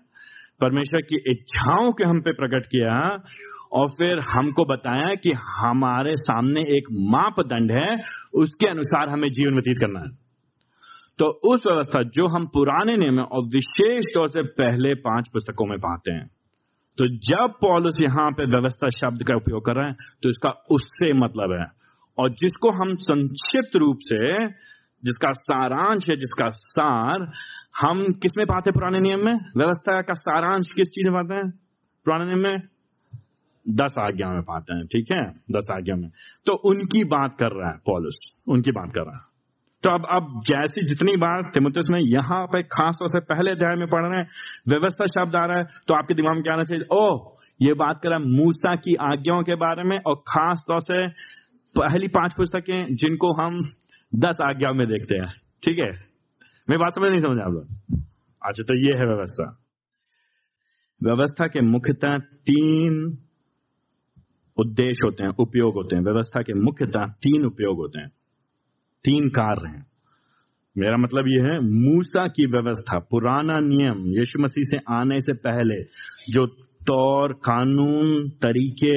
[0.60, 3.16] परमेश्वर की इच्छाओं के हम पे प्रकट किया
[3.72, 5.30] और फिर हमको बताया कि
[5.60, 7.96] हमारे सामने एक मापदंड है,
[8.34, 10.06] उसके अनुसार हमें जीवन व्यतीत करना है।
[11.18, 15.78] तो उस व्यवस्था जो हम पुराने नियम और विशेष तौर से पहले पाँच पुस्तकों में
[15.78, 16.30] पाते हैं।
[16.98, 21.12] तो जब पॉलिस यहाँ पे व्यवस्था शब्द का उपयोग कर रहे हैं तो इसका उससे
[21.12, 21.66] मतलब है।
[22.18, 24.48] और जिसको हम संक्षिप्त रूप से,
[25.04, 27.32] जिसका सारांश है, जिसका सार,
[27.80, 29.34] हम किसमें पाते पुराने नियम में?
[29.56, 31.50] व्यवस्था का सारांश किस चीज़ में पाते हैं?
[32.04, 32.56] पुराने नियम में?
[33.74, 35.24] दस आज्ञा में पाते हैं, ठीक है?
[35.52, 36.08] दस आज्ञा में।
[36.46, 38.16] तो उनकी बात कर रहा है, पॉलिस,
[38.48, 39.28] उनकी बात कर रहा है।
[39.84, 43.76] तो अब अब जैसी जितनी बार तिमुतिस में यहाँ पे खास तौर से पहले अध्याय
[43.76, 44.28] में पढ़ रहे हैं,
[44.68, 46.84] व्यवस्था शब्द आ रहा है तो आपके दिमाग में क्या आना चाहिए?
[46.92, 50.80] ओ ये बात कर रहा है मूसा की आज्ञाओं के बारे में और खास तौर
[50.80, 51.06] से
[51.74, 53.62] पहली पाँच पुस्तकें जिनको हम
[54.12, 55.90] दस आज्ञा में देखते हैं, ठीक है?
[56.68, 57.98] मैं बात समझ नहीं समझ आप लोग।
[58.42, 59.48] अच्छा तो ये है व्यवस्था।
[61.00, 62.96] व्यवस्था के मुख्यतः तीन
[64.60, 68.08] उद्देश्य होते हैं, उपयोग होते हैं, व्यवस्था के मुख्यतः तीन उपयोग होते हैं,
[69.04, 69.84] तीन कार्य हैं।
[70.76, 75.82] मेरा मतलब यह है, मूसा की व्यवस्था, पुराना नियम, यीशु मसीह से आने से पहले
[76.30, 76.46] जो
[76.86, 78.94] तौर, कानून, तरीके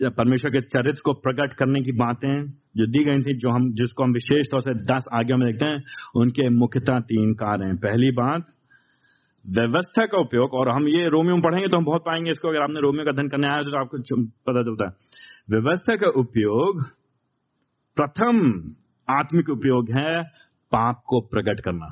[0.00, 2.34] परमेश्वर के चरित्र को प्रकट करने की बातें,
[2.76, 5.66] जो दी गई थी, जो हम, जिसको हम विशेष तौर से दस आगे में देखते
[5.66, 5.82] हैं,
[6.16, 8.46] उनके मुख्यतः तीन कार्य हैं। पहली बात
[9.48, 12.62] व्यवस्था का उपयोग, और हम ये रोमियो में पढ़ेंगे तो हम बहुत पाएँगे इसको, अगर
[12.62, 13.98] आपने रोमियो का अध्ययन करने आया तो आपको
[14.46, 14.92] पता चलता है।
[15.50, 16.82] व्यवस्था का उपयोग,
[17.96, 18.40] प्रथम
[19.08, 20.22] आत्मिक उपयोग है
[20.72, 21.86] पाप को प्रकट करना।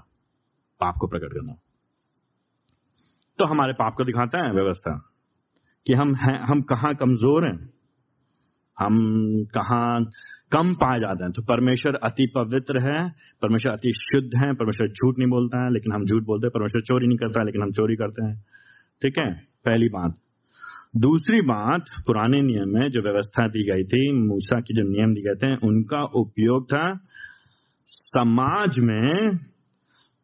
[0.80, 1.54] पाप को प्रकट करना।
[3.38, 4.92] तो हमारे पाप को दिखाता है व्यवस्था
[5.86, 7.58] कि हम हैं, हम कहाँ कमज़ोर हैं?
[8.78, 8.96] हम
[9.54, 9.82] कहा
[10.52, 13.10] कम पाए जाते हैं। तो परमेश्वर अति पवित्र है,
[13.42, 16.82] परमेश्वर अति शुद्ध है, परमेश्वर झूठ नहीं बोलता है, लेकिन हम झूठ बोलते हैं, परमेश्वर
[16.82, 18.44] चोरी नहीं करता है, लेकिन हम चोरी करते हैं।
[19.02, 19.34] ठीक है?
[19.64, 20.14] पहली बात।
[20.96, 25.24] दूसरी बात, पुराने नियम में जो व्यवस्था दी गई थी, मूसा की जो नियम दिए
[25.24, 27.00] गए थे, उनका उपयोग था
[27.84, 29.38] समाज में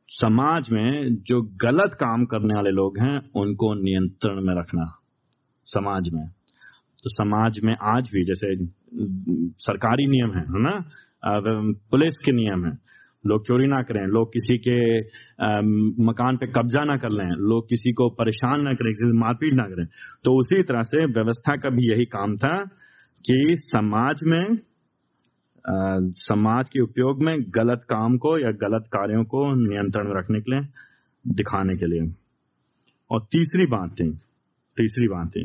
[0.09, 4.99] समाज में जो गलत काम करने वाले लोग हैं, उनको नियंत्रण में रखना।
[5.65, 6.29] समाज में।
[7.03, 10.73] तो समाज में आज भी जैसे सरकारी नियम है है ना?
[11.91, 12.73] पुलिस के नियम है।
[13.25, 14.77] लोग चोरी ना करें लोग किसी के
[16.05, 19.55] मकान पे कब्जा ना कर लें लोग किसी को परेशान ना करें किसी से मारपीट
[19.55, 19.87] ना करें।
[20.25, 22.57] तो उसी तरह से व्यवस्था का भी यही काम था
[23.25, 24.45] कि समाज में
[25.65, 25.75] आ,
[26.21, 30.51] समाज के उपयोग में गलत काम को या गलत कार्यों को नियंत्रण में रखने के
[30.51, 30.61] लिए
[31.25, 32.13] दिखाने के लिए।
[33.11, 34.09] और तीसरी बात थी
[34.77, 35.45] तीसरी बात थी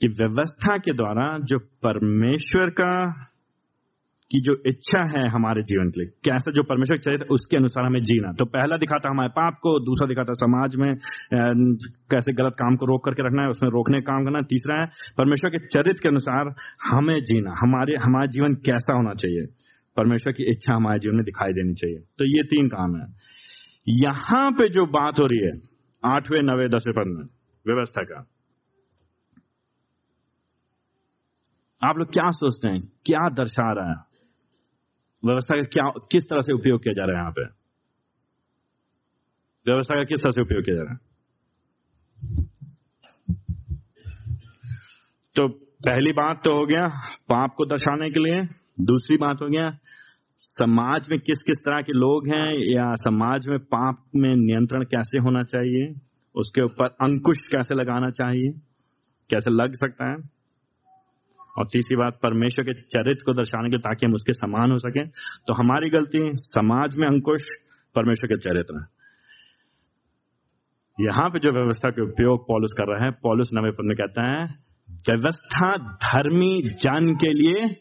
[0.00, 3.12] कि व्यवस्था के द्वारा जो परमेश्वर का,
[4.30, 8.00] की जो इच्छा है हमारे जीवन के लिए, कैसा जो परमेश्वर चाहिए उसके अनुसार हमें
[8.00, 10.96] जीना। तो पहला दिखाता हमारे पाप को, दूसरा दिखाता समाज में
[12.10, 14.90] कैसे गलत काम को रोक करके रखना है, उसमें रोकने का काम करना तीसरा है,
[15.18, 19.46] परमेश्वर के चरित्र के अनुसार हमें जीना, हमारे, हमारा जीवन कैसा होना चाहिए।
[19.96, 23.06] परमेश्वर की इच्छा हमारे जीवन में दिखाई देनी चाहिए। तो ये तीन काम है।
[23.88, 25.52] यहाँ पे जो बात हो रही है,
[26.04, 27.24] आठवें, नवे, दसवें पद में,
[27.66, 28.26] व्यवस्था का।
[31.84, 32.80] आप लोग क्या सोचते हैं?
[32.80, 33.96] क्या दर्शा रहा है?
[35.24, 37.44] व्यवस्था का क्या, किस तरह से उपयोग किया जा रहा है यहाँ पे?
[39.66, 40.98] व्यवस्था का किस तरह से उपयोग किया जा रहा है?
[45.36, 45.48] तो
[45.88, 48.42] पहली बात तो हो गया पाप को दर्शाने के लिए।
[48.80, 49.78] दूसरी बात हो गया,
[50.38, 55.18] समाज में किस किस तरह के लोग हैं या समाज में पाप में नियंत्रण कैसे
[55.18, 55.94] होना चाहिए,
[56.34, 58.50] उसके ऊपर अंकुश कैसे लगाना चाहिए,
[59.30, 60.37] कैसे लग सकता है?
[61.58, 65.04] और तीसरी बात, परमेश्वर के चरित्र को दर्शाने के ताकि हम उसके समान हो सके।
[65.46, 67.42] तो हमारी गलती, समाज में अंकुश,
[67.94, 68.86] परमेश्वर के चरित्र
[71.00, 74.22] यहाँ पे जो व्यवस्था के उपयोग पॉलिस कर रहा है, पॉलिस नवे पद में कहता
[74.22, 74.44] है,
[74.90, 77.76] व्यवस्था धर्मी जन के लिए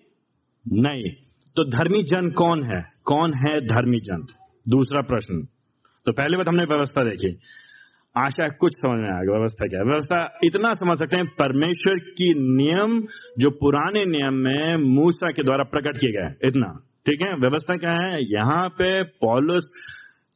[0.66, 1.12] नहीं
[1.56, 2.82] तो धर्मी जन कौन है?
[3.06, 4.26] कौन है धर्मी जन?
[4.70, 5.48] दूसरा प्रश्न।
[6.06, 7.32] तो पहले बात हमने व्यवस्था देखी।
[8.17, 9.86] आशा कुछ समझ में आएगा व्यवस्था क्या है?
[9.86, 12.99] व्यवस्था इतना समझ सकते हैं, परमेश्वर की नियम,
[13.39, 16.69] जो पुराने नियम में मूसा के द्वारा प्रकट किए गए इतना।
[17.06, 17.34] ठीक है?
[17.36, 18.17] व्यवस्था क्या है?
[18.32, 19.67] यहाँ पे पॉलुस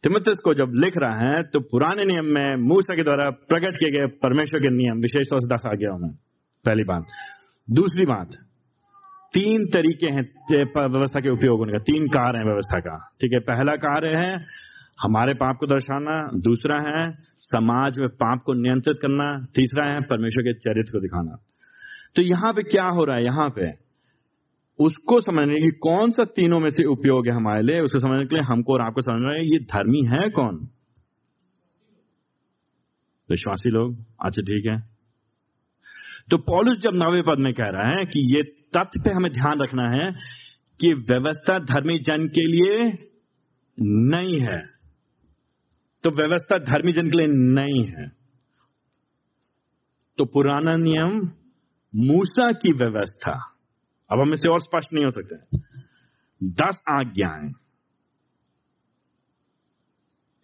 [0.03, 3.91] तिमथस को जब लिख रहा है तो पुराने नियम में मूसा के द्वारा प्रकट किए
[3.91, 6.11] गए परमेश्वर के नियम विशेष तौर से दस आ गया में।
[6.65, 7.05] पहली बात।
[7.69, 8.29] दूसरी बात।
[9.33, 13.39] तीन तरीके हैं व्यवस्था के उपयोग होने का तीन कार्य है व्यवस्था का। ठीक है?
[13.39, 14.33] पहला कार्य है
[15.03, 20.43] हमारे पाप को दर्शाना, दूसरा है समाज में पाप को नियंत्रित करना, तीसरा है परमेश्वर
[20.43, 21.43] के चरित्र को दिखाना।
[22.15, 23.23] तो यहाँ पे क्या हो रहा है?
[23.23, 23.91] यहाँ पे
[24.79, 27.81] उसको समझने की कौन सा तीनों में से उपयोग है हमारे लिए?
[27.81, 30.67] उसको समझने के लिए हमको और आपको समझना है, ये धर्मी है कौन?
[33.29, 34.89] विश्वासी लोग। अच्छा ठीक है।
[36.29, 39.61] तो पॉलिस जब नवे पद में कह रहा है कि ये तथ्य पे हमें ध्यान
[39.61, 40.11] रखना है
[40.79, 42.97] कि व्यवस्था धर्मी जन के लिए
[43.79, 44.70] नहीं है।
[46.03, 48.09] तो व्यवस्था धर्मी जन के लिए नहीं है।
[50.17, 51.31] तो पुराना नियम
[51.95, 53.55] मूसा की व्यवस्था।
[54.11, 55.57] अब हम इसे और स्पष्ट नहीं हो सकते।
[56.43, 57.53] दस आज्ञाएँ।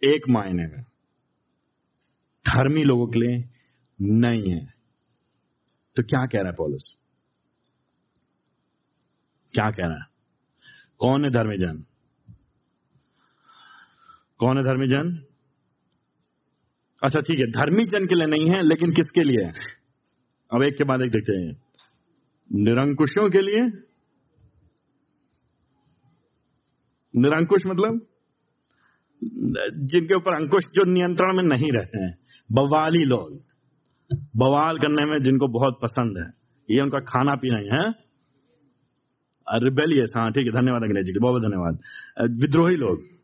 [0.04, 0.82] एक मायने में।
[2.46, 3.50] धर्मी लोगों के लिए
[4.00, 4.74] नहीं है।
[5.96, 6.82] तो क्या कह रहा है पॉलिस?
[9.54, 10.06] क्या कह रहा है?
[10.98, 11.84] कौन है धर्मी जन?
[14.38, 15.27] कौन है धर्मी जन?
[17.04, 19.44] अच्छा ठीक है धर्मी जन के लिए नहीं है, लेकिन किसके लिए?
[19.44, 19.52] है
[20.54, 21.62] अब एक के बाद एक देखते हैं।
[22.64, 23.62] निरंकुशों के लिए?
[27.16, 28.06] निरंकुश मतलब?
[29.74, 32.18] जिनके ऊपर अंकुश जो नियंत्रण में नहीं रहते हैं।
[32.52, 33.42] बवाली लोग।
[34.36, 36.32] बवाल करने में जिनको बहुत पसंद है।
[36.70, 38.08] ये उनका खाना पीना ही है।
[39.64, 41.78] रिबेलियस हाँ ठीक है, धन्यवाद अंग्रेज़ जी बहुत बहुत धन्यवाद।
[42.42, 43.17] विद्रोही लोग।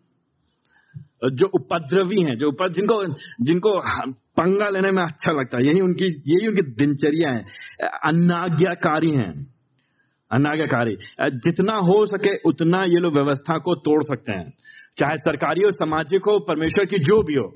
[1.33, 3.07] जो उपद्रवी हैं, जो उपद्र, जिनको
[3.45, 3.81] जिनको
[4.13, 7.45] पंगा लेने में अच्छा लगता है, यही उनकी यही उनकी दिनचर्या है।
[8.05, 9.55] अनाज्ञाकारी हैं,
[10.33, 14.53] अनाज्ञाकारी। जितना हो सके उतना ये लोग व्यवस्था को तोड़ सकते हैं।
[14.99, 17.53] चाहे सरकारी हो, सामाजिक हो, परमेश्वर की जो भी हो।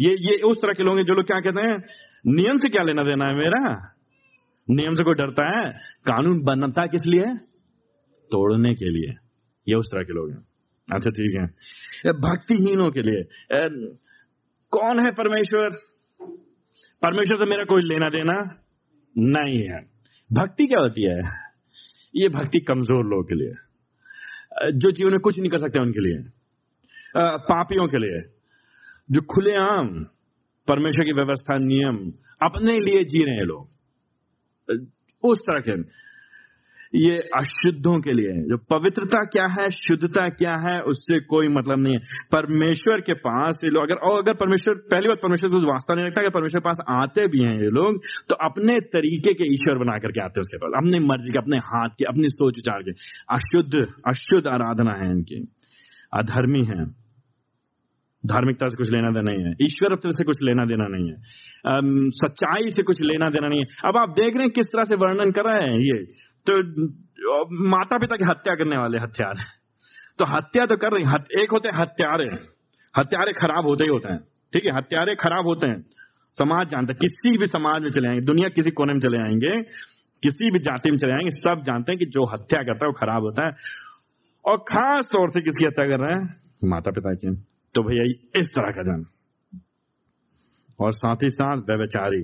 [0.00, 1.78] ये ये उस तरह के लोग हैं जो लोग क्या कहते हैं,
[2.26, 3.92] नियम से क्या लेना देना है मेरा?
[4.70, 5.72] नियम से कोई डरता है?
[6.06, 7.24] कानून बनता किस लिए?
[8.30, 9.14] तोड़ने के लिए।
[9.68, 10.53] ये उस तरह के लोग हैं।
[10.88, 13.22] अच्छा ठीक है। भक्तिहीनों के लिए।
[14.72, 15.76] कौन है परमेश्वर?
[17.02, 18.36] परमेश्वर से मेरा कोई लेना देना
[19.16, 19.80] नहीं है।
[20.30, 21.18] भक्ति क्या होती है?
[22.14, 23.52] ये भक्ति कमज़ोर लोगों के लिए।
[24.72, 26.18] जो जीवन में कुछ नहीं कर सकते उनके लिए।
[27.50, 28.20] पापियों के लिए।
[29.10, 29.88] जो खुलेआम
[30.68, 31.96] परमेश्वर की व्यवस्था, नियम
[32.42, 33.62] अपने लिए जी रहे हैं लोग।
[35.24, 35.82] उस तरह के।
[36.94, 41.94] ये अशुद्धों के लिए जो पवित्रता क्या है, शुद्धता क्या है, उससे कोई मतलब नहीं
[41.94, 42.00] है।
[42.32, 46.06] परमेश्वर के पास ये लोग, अगर, और अगर परमेश्वर, पहली बात परमेश्वर को वास्ता नहीं
[46.06, 49.78] रखता, अगर परमेश्वर के पास आते भी हैं ये लोग तो अपने तरीके के ईश्वर
[49.78, 52.82] बना करके आते हैं उसके पास। अपनी मर्ज़ी के, अपने हाथ के, अपनी सोच विचार
[52.82, 52.90] के।
[53.34, 53.74] अशुद्ध
[54.08, 55.48] अशुद्ध आराधना है इनकी।
[56.14, 57.04] अधर्मी है।
[58.26, 61.16] धार्मिकता से कुछ लेना देना नहीं है। ईश्वर से कुछ लेना देना नहीं है।
[62.10, 64.94] सच्चाई से कुछ लेना देना नहीं है। अब आप देख रहे हैं किस तरह से
[64.94, 66.56] वर्णन कर रहे हैं ये। तो
[67.68, 69.34] माता पिता की हत्या करने वाले हथियार
[70.18, 72.26] तो हत्या तो कर रही हत, एक होते हैं हत्यारे।
[72.94, 74.18] हत्यारे खराब होते ही होते हैं।
[74.52, 74.76] ठीक है?
[74.76, 75.84] हत्यारे खराब होते हैं।
[76.34, 79.62] समाज जानते हैं। किसी भी समाज में चले आएँगे दुनिया किसी कोने में चले आएँगे
[80.22, 82.92] किसी भी जाति में चले आएँगे सब जानते हैं कि जो हत्या करता है वो
[82.92, 83.52] खराब होता है।
[84.44, 86.40] और खास तौर से किसकी हत्या कर रहे हैं?
[86.64, 87.34] माता पिता की।
[87.74, 88.04] तो भैया
[88.40, 89.04] इस तरह का जन।
[90.80, 92.22] और साथ ही साथ व्यवचारी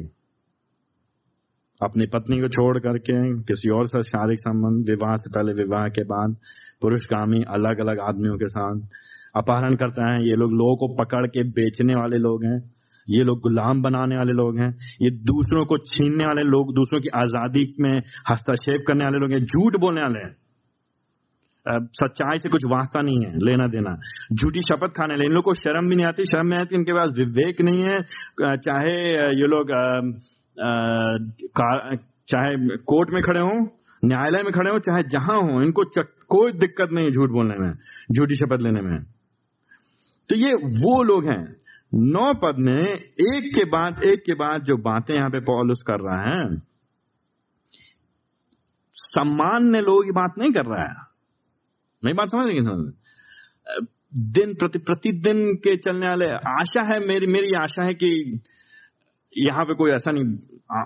[1.80, 3.14] अपनी पत्नी को छोड़ करके,
[3.44, 6.36] किसी और से शारीरिक संबंध, विवाह से पहले विवाह के बाद
[6.82, 8.80] पुरुषगामी अलग अलग आदमियों के साथ
[9.34, 12.58] अपहरण करते हैं। ये लोग लोगों को पकड़ के बेचने वाले लोग हैं।
[13.08, 14.70] ये लोग गुलाम बनाने वाले लोग हैं।
[15.02, 17.96] ये दूसरों को छीनने वाले लोग, दूसरों की आज़ादी में
[18.30, 20.32] हस्तक्षेप करने वाले लोग हैं। झूठ बोलने वाले हैं।
[21.94, 23.94] सच्चाई से कुछ वास्ता नहीं है, लेना देना।
[24.34, 26.92] झूठी शपथ खाने वाले, इन लोग को शर्म भी नहीं आती। शर्म नहीं आती इनके
[26.92, 28.94] पास विवेक नहीं है। चाहे
[29.40, 29.72] ये लोग
[30.60, 33.66] चाहे कोर्ट में खड़े हों,
[34.02, 35.84] न्यायालय में खड़े हो, चाहे जहाँ हो, इनको
[36.28, 37.74] कोई दिक्कत नहीं झूठ बोलने में,
[38.12, 39.04] झूठी शपथ लेने में।
[40.28, 41.56] तो ये वो लोग हैं,
[41.94, 46.00] नौ पद में, एक के बाद, एक के बाद जो बातें यहाँ पे पॉलुस कर
[46.00, 46.56] रहा है
[48.94, 50.94] सामान्य लोग ये बात नहीं कर रहा है।
[52.02, 52.92] नहीं बात समझ लेंगे समझ
[54.30, 58.40] दिन प्रति, प्रतिदिन के चलने वाले, आशा है, मेरी मेरी आशा है कि
[59.38, 60.24] यहाँ पे कोई ऐसा नहीं
[60.72, 60.84] आ,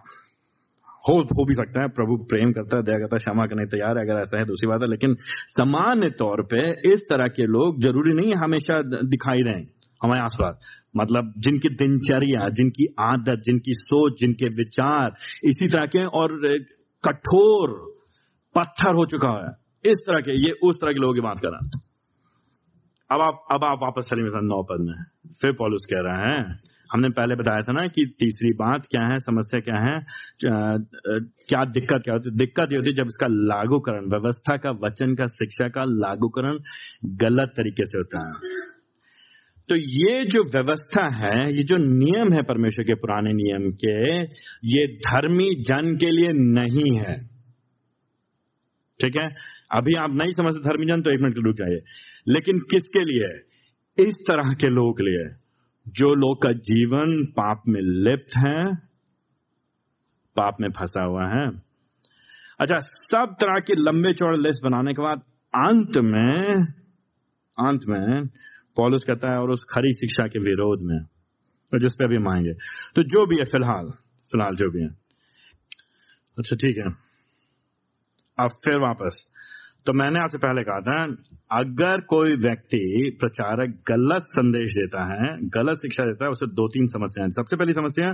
[1.08, 3.98] हो हो भी सकता है प्रभु प्रेम करता है दया करता है क्षमा करने तैयार
[3.98, 5.14] है अगर ऐसा है दूसरी बात है। लेकिन
[5.52, 9.60] सामान्य तौर पे इस तरह के लोग ज़रूरी नहीं हमेशा दिखाई दें
[10.00, 16.36] हमारे आसपास। मतलब जिनकी दिनचर्या जिनकी आदत जिनकी सोच जिनके विचार इसी तरह के और
[17.04, 17.76] कठोर
[18.54, 19.50] पत्थर हो चुका है।
[19.84, 21.80] इस तरह के ये उस तरह के लोगों की बात कर रहा
[23.10, 25.04] अब आप अब आप वापस चलिए नौ पद में।
[25.42, 26.60] फिर पॉलुस कह रहे हैं
[26.94, 29.94] हमने पहले बताया था ना कि तीसरी बात क्या है, समस्या क्या है
[30.44, 35.26] क्या दिक्कत क्या होती दिक्कत ये होती है जब इसका लागूकरण, व्यवस्था का, वचन का,
[35.34, 36.58] शिक्षा का लागूकरण
[37.22, 38.62] गलत तरीके से होता है।
[39.68, 43.94] तो ये जो व्यवस्था है, ये जो नियम है परमेश्वर के पुराने नियम के,
[44.70, 47.14] ये धर्मी जन के लिए नहीं है।
[49.00, 49.28] ठीक है?
[49.72, 51.80] अभी आप नहीं समझते धर्मी जन तो एक मिनट रुक जाइए।
[52.28, 53.30] लेकिन किसके लिए?
[53.98, 55.24] इस तरह के लोगों के लिए।
[55.86, 58.74] जो लोग का जीवन पाप में लिप्त है,
[60.36, 61.46] पाप में फंसा हुआ है।
[62.60, 62.78] अच्छा
[63.10, 65.20] सब तरह के लंबे चौड़े लिस्ट बनाने के बाद
[65.54, 66.64] अंत में
[67.58, 68.26] अंत में
[68.76, 70.98] पॉलिस कहता है और उस खरी शिक्षा के विरोध में
[71.72, 72.52] तो जिस पे भी मांगे
[72.96, 73.90] तो जो भी है, फ़िलहाल
[74.32, 74.88] फ़िलहाल जो भी है।
[76.38, 76.92] अच्छा ठीक है।
[78.38, 79.24] अब फिर वापस।
[79.86, 81.04] तो मैंने आपसे पहले कहा था,
[81.52, 86.86] अगर कोई व्यक्ति प्रचारक गलत संदेश देता है, गलत शिक्षा देता है, उसे दो तीन
[86.86, 88.10] समस्याएँ सबसे पहली समस्या,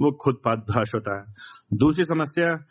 [0.00, 1.24] वो खुद पदभ्रष्ट होता है।
[1.78, 2.64] दूसरी समस्या,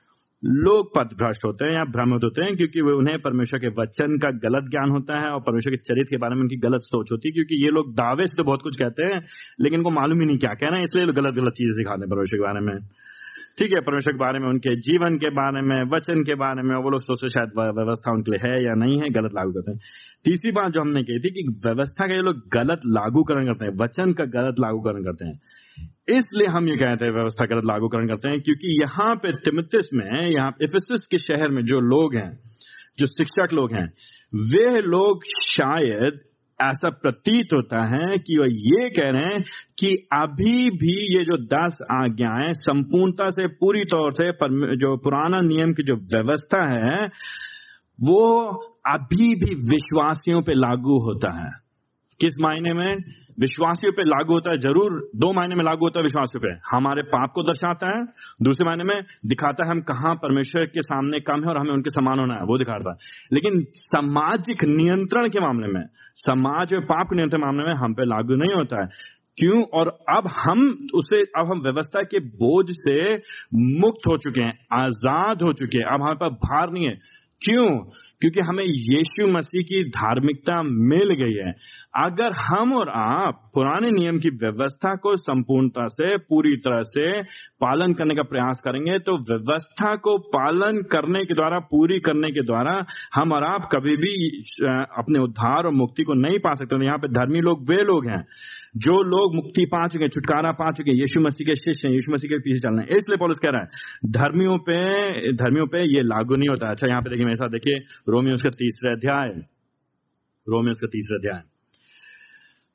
[0.44, 4.30] लोग पदभ्रष्ट होते हैं या भ्रमित होते हैं क्योंकि वे उन्हें परमेश्वर के वचन का
[4.46, 7.30] गलत ज्ञान होता है और परमेश्वर के चरित्र के बारे में उनकी गलत सोच होती
[7.30, 9.22] है, क्योंकि ये लोग दावे से तो बहुत कुछ कहते हैं,
[9.62, 12.38] लेकिन उनको मालूम ही नहीं क्या कहना है, इसलिए गलत गलत चीज़ें सिखाते हैं परमेश्वर
[12.38, 12.88] के बारे में।
[13.58, 16.76] ठीक है, परमेश्वर के बारे में, उनके जीवन के बारे में, वचन के बारे में
[16.76, 19.80] वो लोग सोचते शायद व्यवस्था उनके लिए है या नहीं है, गलत लागू करते हैं।
[20.26, 23.72] तीसरी बात जो हमने कही थी कि व्यवस्था का ये लोग गलत लागूकरण करते हैं,
[23.78, 25.40] वचन का गलत लागूकरण करते हैं।
[26.18, 30.30] इसलिए हम ये कहते हैं व्यवस्था गलत लागूकरण करते हैं, क्योंकि यहाँ पे तिमितिस में,
[30.32, 32.40] यहाँ इफिसस के शहर में जो लोग हैं,
[33.00, 33.88] जो शिक्षक लोग हैं,
[34.34, 36.20] वे लोग शायद
[36.62, 39.44] ऐसा प्रतीत होता है कि वह ये कह रहे हैं
[39.80, 44.32] कि अभी भी ये जो दस आज्ञाएँ संपूर्णता से, पूरी तौर से
[44.76, 47.08] जो पुराना नियम की जो व्यवस्था है,
[48.04, 48.48] वो
[48.88, 51.61] अभी भी विश्वासियों पे लागू होता है।
[52.22, 52.96] किस मायने में?
[53.40, 57.02] विश्वासियों पे लागू होता है, ज़रूर दो मायने में लागू होता है विश्वासियों पे। हमारे
[57.02, 58.06] पाप को दर्शाता है,
[58.42, 61.90] दूसरे मायने में दिखाता है हम कहा परमेश्वर के सामने कम है और हमें उनके
[61.90, 62.98] समान होना है, वो दिखाता है।
[63.34, 68.06] लेकिन सामाजिक नियंत्रण के मामले में, समाज में पाप के नियंत्रण मामले में हम पे
[68.06, 68.88] लागू नहीं होता है।
[69.38, 69.64] क्यों?
[69.64, 73.14] और अब हम उसे, अब हम व्यवस्था के बोझ से
[73.80, 77.70] मुक्त हो चुके हैं, आज़ाद हो चुके हैं। अब हमारे पास भार नहीं है। क्यों?
[78.22, 81.52] क्योंकि हमें यीशु मसीह की धार्मिकता मिल गई है।
[81.98, 87.22] अगर हम और आप पुराने नियम की व्यवस्था को संपूर्णता से, पूरी तरह से
[87.62, 92.44] पालन करने का प्रयास करेंगे तो व्यवस्था को पालन करने के द्वारा, पूरी करने के
[92.44, 92.74] द्वारा
[93.16, 94.14] हम और आप कभी भी
[94.98, 98.26] अपने उद्धार और मुक्ति को नहीं पा सकते। यहाँ पे धर्मी लोग, वे लोग हैं।
[98.78, 101.94] जो लोग मुक्ति पा चुके हैं, छुटकारा पा चुके हैं, यीशु मसीह के शिष्य हैं,
[101.94, 103.68] यीशु मसीह के पीछे चलना है। इसलिए पॉलिस कह रहा है,
[104.06, 107.76] धर्मियों पे धर्मियों पे ये लागू नहीं होता। अच्छा यहाँ पे देखिए मेरे साथ देखिए,
[108.10, 109.30] रोमियो उसका तीसरा अध्याय।
[110.50, 111.42] रोमियो उसका तीसरा अध्याय।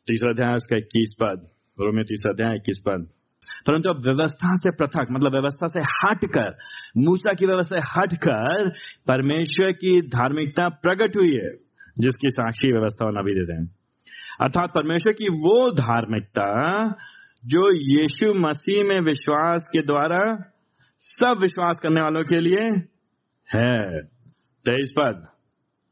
[0.07, 1.49] तीसरा अध्याय उसका इक्कीस पद।
[1.81, 3.09] रोमियो तीसरा अध्याय इक्कीस पद।
[3.67, 6.57] परंतु अब व्यवस्था से पृथक मतलब व्यवस्था से हटकर,
[6.97, 8.69] मूसा की व्यवस्था से हटकर
[9.07, 11.51] परमेश्वर की धार्मिकता प्रकट हुई है,
[11.99, 13.76] जिसकी साक्षी व्यवस्था और नबी देते हैं।
[14.41, 16.91] अर्थात परमेश्वर की वो धार्मिकता
[17.47, 20.53] जो यीशु मसीह में विश्वास के द्वारा
[20.99, 22.65] सब विश्वास करने वालों के लिए
[23.55, 24.03] है।
[24.65, 25.29] तेईस पद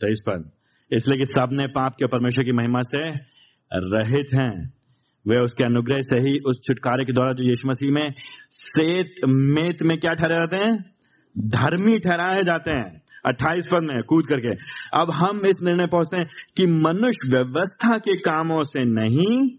[0.01, 0.51] तेईस पद।
[0.93, 3.11] इसलिए कि सबने पाप के परमेश्वर की महिमा से
[3.75, 4.73] रहित हैं।
[5.29, 8.15] वे उसके अनुग्रह से ही उस छुटकारे के द्वारा जो यीशु मसीह में
[8.51, 10.95] सेत, मेत में क्या ठहरे जाते हैं?
[11.39, 14.49] धर्मी ठहराए जाते हैं। अट्ठाईस पद में कूद करके।
[15.01, 19.59] अब हम इस निर्णय पहुँचते हैं कि मनुष्य व्यवस्था के कामों से नहीं,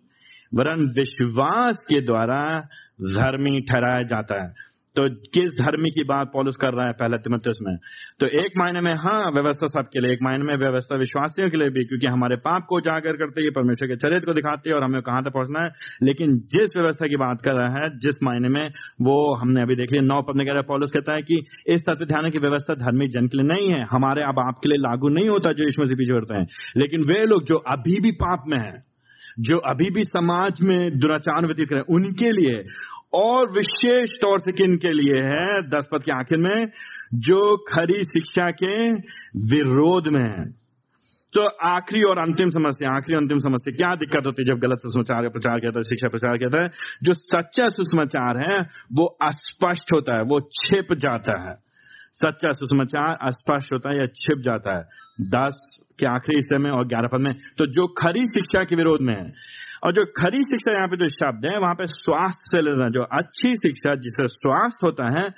[0.54, 2.60] वरन विश्वास के द्वारा
[3.02, 4.65] धर्मी ठहराया जाता है।
[4.96, 7.78] तो किस धर्म की बात पॉलिस कर रहा है पहले तिमोथियस में?
[8.20, 11.70] तो एक मायने में हाँ व्यवस्था सबके लिए, एक मायने में व्यवस्था विश्वासियों के लिए
[11.70, 14.84] भी, क्योंकि हमारे पाप को उजागर करते हैं परमेश्वर के चरित्र को दिखाते हैं और
[14.84, 15.72] हमें कहाँ तक पहुँचना है।
[16.04, 18.68] लेकिन जिस व्यवस्था की बात कर रहा है, जिस मायने में,
[19.02, 21.82] वो हमने अभी देख लिया, नौ पद में कह रहा पॉलिस कहता है कि इस
[21.82, 25.10] तत्व ध्यान की व्यवस्था धार्मिक जन के लिए नहीं है, हमारे अब आपके लिए लागू
[25.10, 28.44] नहीं होता जो इसमें से पीछे होते हैं। लेकिन वे लोग जो अभी भी पाप
[28.48, 28.96] में है,
[29.40, 32.64] जो अभी भी समाज में दुराचार व्यतीत करें उनके लिए
[33.16, 35.62] और विशेष तौर से किन के लिए है?
[35.62, 36.68] दस पद के आखिर में,
[37.14, 38.94] जो खरी शिक्षा के
[39.56, 40.66] विरोध में है।
[41.34, 45.24] तो आखिरी और अंतिम समस्या, आखिरी अंतिम समस्या, क्या दिक्कत होती है जब गलत सुषमाचार
[45.24, 46.70] का प्रचार कहता है शिक्षा प्रचार कहता है
[47.04, 48.60] जो सच्चा सुषमाचार है,
[48.94, 51.56] वो अस्पष्ट होता है, वो छिप जाता है।
[52.14, 54.84] सच्चा सुषमाचार अस्पष्ट होता है या छिप जाता है।
[55.22, 59.02] दस के आखिरी हिस्से में और ग्यारह पद में। तो जो खरी शिक्षा के विरोध
[59.02, 59.34] में है,
[59.84, 63.02] और जो खरी शिक्षा यहाँ पे जो शब्द है, वहाँ पे स्वास्थ्य से लेना, जो
[63.02, 65.30] अच्छी शिक्षा जिससे स्वास्थ्य होता है,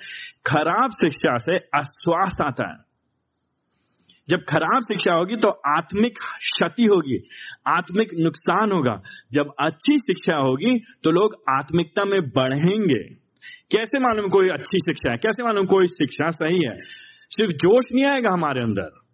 [0.46, 2.88] खराब शिक्षा से अस्वास्थ्य आता है।
[4.28, 7.28] जब खराब शिक्षा होगी तो आत्मिक क्षति होगी,
[7.66, 9.02] आत्मिक नुकसान होगा।
[9.32, 13.14] जब अच्छी शिक्षा होगी तो लोग आत्मिकता में बढ़ेंगे।
[13.72, 15.16] कैसे मालूम कोई अच्छी शिक्षा है?
[15.16, 16.76] कैसे मालूम कोई शिक्षा सही है?
[17.30, 19.07] सिर्फ़ जोश नहीं आएगा हमारे अंदर।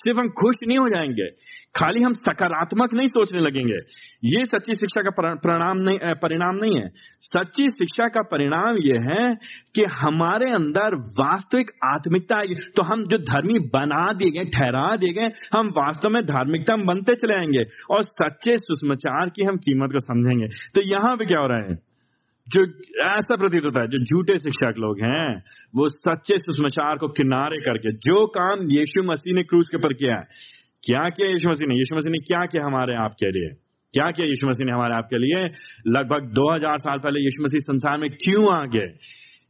[0.00, 1.28] सिर्फ़ हम खुश नहीं हो जाएँगे।
[1.76, 3.76] खाली हम सकारात्मक नहीं सोचने लगेंगे।
[4.24, 6.86] ये सच्ची शिक्षा का परिणाम नहीं परिणाम नहीं है।
[7.26, 9.26] सच्ची शिक्षा का परिणाम यह है
[9.74, 15.12] कि हमारे अंदर वास्तविक आत्मिकता आएगी तो हम जो धर्मी बना दिए गए, ठहरा दिए
[15.12, 19.98] गए, हम वास्तव में धार्मिकता बनते चले आएँगे और सच्चे सुषमाचार की हम कीमत को
[19.98, 21.89] समझेंगे। तो यहाँ पे क्या हो रहा है?
[22.52, 22.62] जो
[23.08, 25.42] ऐसा प्रतीत होता है, जो झूठे शिक्षक लोग हैं,
[25.76, 30.14] वो सच्चे सुषमाचार को किनारे करके, जो काम यीशु मसीह ने क्रूज के ऊपर किया
[30.14, 30.24] है,
[30.84, 31.74] क्या किया यीशु मसीह ने?
[31.74, 33.48] यीशु मसीह ने क्या किया हमारे आपके लिए?
[33.94, 35.44] क्या किया यीशु मसीह ने हमारे आपके लिए?
[35.88, 38.88] लगभग 2000 साल पहले यीशु मसीह संसार में क्यों आ गए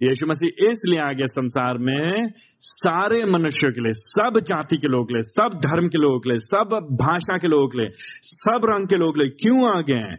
[0.02, 2.28] यीशु मसीह इसलिए आ गए संसार में
[2.62, 6.78] सारे मनुष्यों के लिए, सब जाति के लोग ले सब धर्म के लोग ले सब
[7.02, 7.88] भाषा के लोग ले
[8.22, 10.18] सब रंग के लोग ले क्यों आ गए हैं?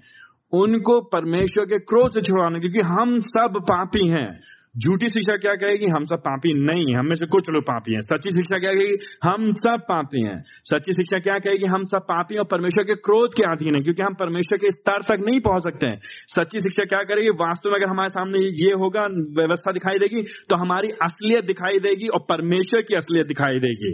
[0.53, 4.39] उनको परमेश्वर के क्रोध से छुड़ाना क्योंकि हम सब पापी हैं।
[4.77, 5.85] झूठी शिक्षा क्या कहेगी?
[5.85, 8.95] हम सब पापी नहीं हम में से कुछ लोग पापी हैं। सच्ची शिक्षा क्या कहेगी?
[9.23, 11.65] हम सब पापी हैं। सच्ची शिक्षा क्या कहेगी?
[11.65, 15.01] हम सब पापी और परमेश्वर के क्रोध के अधीन है क्योंकि हम परमेश्वर के स्तर
[15.01, 15.99] तक नहीं पहुँच सकते हैं।
[16.35, 17.29] सच्ची शिक्षा क्या करेगी?
[17.29, 19.01] वास्तव में अगर हमारे सामने ये होगा
[19.41, 23.93] व्यवस्था दिखाई देगी तो हमारी असलियत दिखाई देगी और परमेश्वर की असलियत दिखाई देगी।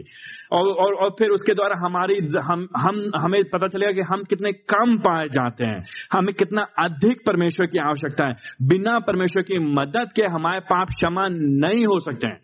[0.52, 4.52] और और, और फिर उसके द्वारा हमारी हम हम हमें पता चलेगा कि हम कितने
[4.52, 10.14] कम पाए जाते हैं। हमें कितना अधिक परमेश्वर की आवश्यकता है। बिना परमेश्वर की मदद
[10.16, 12.40] के हमारे पाप क्षमा नहीं हो सकते हैं।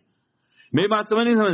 [0.73, 1.53] मेरी बात समझ नहीं समझ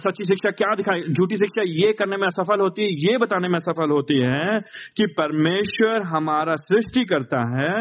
[0.00, 3.56] सच्ची शिक्षा क्या दिखाई, झूठी शिक्षा ये करने में असफल होती है, ये बताने में
[3.56, 4.60] असफल होती है
[4.96, 7.74] कि परमेश्वर हमारा सृष्टि करता है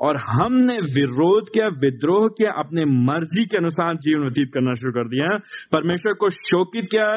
[0.00, 5.08] और हमने विरोध किया, विद्रोह किया, अपने मर्ज़ी के अनुसार जीवन व्यतीत करना शुरू कर
[5.08, 5.36] दिया।
[5.72, 7.10] परमेश्वर को शोकित किया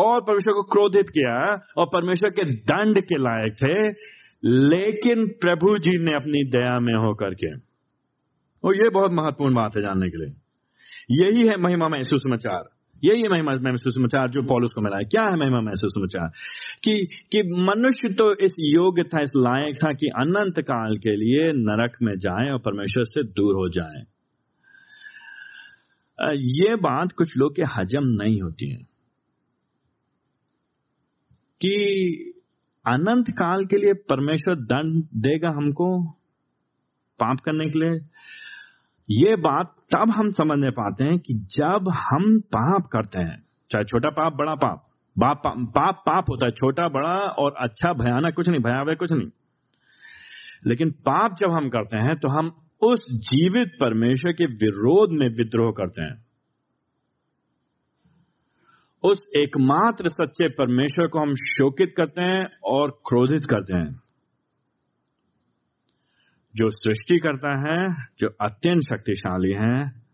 [0.00, 1.36] और परमेश्वर को क्रोधित किया
[1.76, 3.76] और परमेश्वर के दंड के लायक थे,
[4.68, 7.54] लेकिन प्रभु जी ने अपनी दया में होकर के
[8.64, 10.34] और ये बहुत महत्वपूर्ण बात है जानने के लिए।
[11.10, 12.64] यही है महिमा में सुसमाचार
[13.04, 16.28] यही है महिमा में सुसमाचार जो पॉलिस को मिला है। क्या है महिमा में सुसमाचार
[16.84, 21.52] कि कि मनुष्य तो इस योग्य था, इस लायक था कि अनंत काल के लिए
[21.52, 24.02] नरक में जाए और परमेश्वर से दूर हो जाए।
[26.36, 28.94] ये बात कुछ लोग के हजम नहीं होती है।
[31.60, 31.74] कि
[32.86, 36.10] अनंत काल के लिए परमेश्वर दंड देगा हमको
[37.20, 38.00] पाप करने के लिए
[39.10, 44.08] ये बात तब हम समझने पाते हैं कि जब हम पाप करते हैं, चाहे छोटा
[44.08, 44.88] पाप, बड़ा पाप,
[45.18, 49.28] बाप पाप पाप होता है, छोटा, बड़ा और अच्छा भयानक, कुछ नहीं, भयावह कुछ नहीं।
[50.66, 52.52] लेकिन पाप जब हम करते हैं तो हम
[52.82, 56.24] उस जीवित परमेश्वर के विरोध में विद्रोह करते हैं।
[59.02, 64.03] उस एकमात्र सच्चे परमेश्वर को हम शोकित करते हैं और क्रोधित करते हैं।
[66.56, 70.04] जो सृष्टि करता है, जो अत्यंत शक्तिशाली है,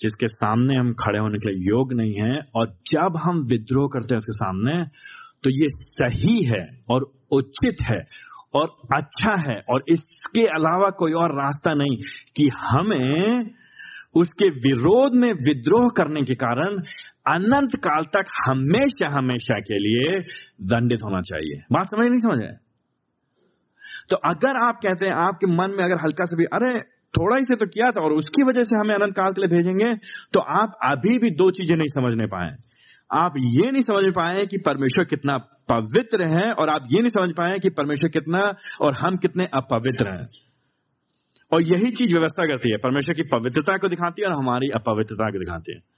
[0.00, 4.14] जिसके सामने हम खड़े होने के लिए योग नहीं है, और जब हम विद्रोह करते
[4.14, 4.84] हैं उसके सामने
[5.44, 8.06] तो ये सही है और उचित है
[8.54, 11.96] और अच्छा है और इसके अलावा कोई और रास्ता नहीं
[12.36, 13.50] कि हमें
[14.14, 16.76] उसके विरोध में विद्रोह करने के कारण
[17.34, 20.20] अनंत काल तक हमेशा हमेशा के लिए
[20.62, 22.67] दंडित होना चाहिए। बात समझ नहीं समझ है?
[24.10, 27.42] तो अगर आप कहते हैं, आपके मन में अगर हल्का सा भी, अरे, थोड़ा ही
[27.42, 29.94] से तो किया था और उसकी वजह से हमें अनंत काल के लिए भेजेंगे
[30.32, 32.56] तो आप अभी भी दो चीज़ें नहीं समझने पाए।
[33.12, 35.38] आप ये नहीं समझ पाए कि परमेश्वर कितना
[35.72, 40.08] पवित्र है और आप ये नहीं समझ पाए कि परमेश्वर कितना और हम कितने अपवित्र
[40.08, 40.28] हैं।
[41.52, 45.30] और यही चीज़ व्यवस्था करती है। परमेश्वर की पवित्रता को दिखाती है और हमारी अपवित्रता
[45.30, 45.97] को दिखाती है।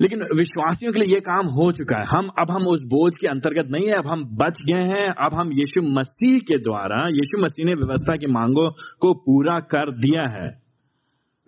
[0.00, 3.26] लेकिन विश्वासियों के लिए यह काम हो चुका है। हम, अब हम उस बोझ के
[3.26, 7.42] अंतर्गत नहीं है, अब हम बच गए हैं, अब हम यीशु मसीह के द्वारा, यीशु
[7.42, 8.70] मसीह ने व्यवस्था की मांगों
[9.00, 10.70] को पूरा कर दिया है।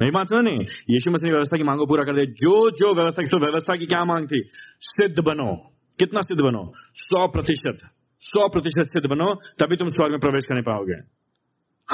[0.01, 2.95] नहीं बात सुनो नहीं यीशु मसीह ने व्यवस्था की मांगों पूरा कर दिया। जो जो
[2.95, 4.43] व्यवस्था की तो व्यवस्था की क्या मांग थी?
[4.81, 5.57] सिद्ध बनो।
[5.99, 6.73] कितना सिद्ध बनो?
[6.95, 7.79] सौ प्रतिशत।
[8.21, 11.23] सौ प्रतिशत सिद्ध बनो, तभी तुम स्वर्ग में प्रवेश करने पाओगे।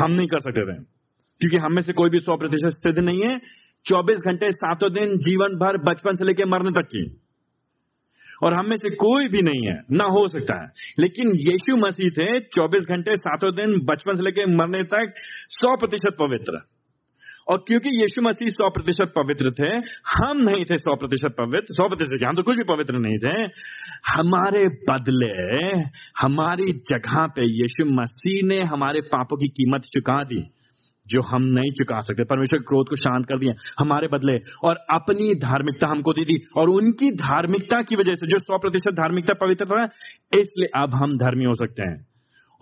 [0.03, 0.85] हम नहीं कर सकते थे।
[1.41, 3.41] क्योंकि हम में से कोई भी सौ प्रतिशत सिद्ध नहीं है।
[3.85, 7.21] चौबीस घंटे सातों दिन जीवन भर बचपन से लेकर मरने तक की।
[8.43, 10.69] और हम में से कोई भी नहीं है, ना हो सकता है।
[10.99, 15.15] लेकिन यीशु मसीह थे 24 घंटे सातों दिन बचपन से लेकर मरने तक
[15.51, 16.61] 100 प्रतिशत पवित्र।
[17.49, 19.73] और क्योंकि यीशु मसीह 100 प्रतिशत पवित्र थे,
[20.09, 23.43] हम नहीं थे 100 प्रतिशत पवित्र 100 प्रतिशत हम तो कुछ भी पवित्र नहीं थे।
[24.19, 25.79] हमारे बदले,
[26.19, 30.51] हमारी जगह पे यीशु मसीह ने हमारे पापों की कीमत चुका दी।
[31.09, 35.35] जो हम नहीं चुका सकते। परमेश्वर क्रोध को शांत कर दिया हमारे बदले। और अपनी
[35.35, 39.81] धार्मिकता हमको दे दी। और उनकी धार्मिकता की वजह से, जो सौ प्रतिशत धार्मिकता पवित्र
[39.81, 39.87] है
[40.41, 42.07] इसलिए अब हम धर्मी हो सकते हैं।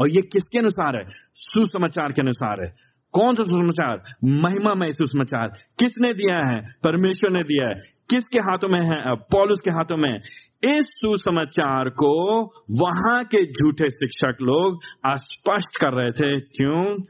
[0.01, 1.05] और ये किसके अनुसार है?
[1.35, 2.77] सुसमाचार के अनुसार है।
[3.13, 4.15] कौन सा सुसमाचार?
[4.25, 6.73] महिमा में सुसमाचार। किसने दिया है?
[6.85, 7.75] परमेश्वर ने दिया है।
[8.11, 9.15] किसके हाथों में है?
[9.15, 10.21] पॉलुस के हाथों में
[10.65, 12.43] इस सुसमाचार को
[12.83, 17.03] वहाँ के झूठे शिक्षक लोग अस्पष्ट कर रहे थे। क्यों?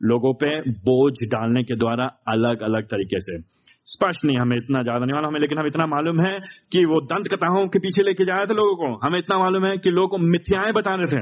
[0.00, 3.38] लोगों पे बोझ डालने के द्वारा अलग अलग तरीके से।
[3.86, 6.38] स्पष्ट नहीं, हमें इतना ज़्यादा नहीं मालूम हमें लेकिन हम इतना मालूम है
[6.72, 9.66] कि वो दंत कथाओं के पीछे लेके जा रहे थे लोगों को। हमें इतना मालूम
[9.66, 11.20] है कि लोगों को मिथ्याएँ बता रहे थे।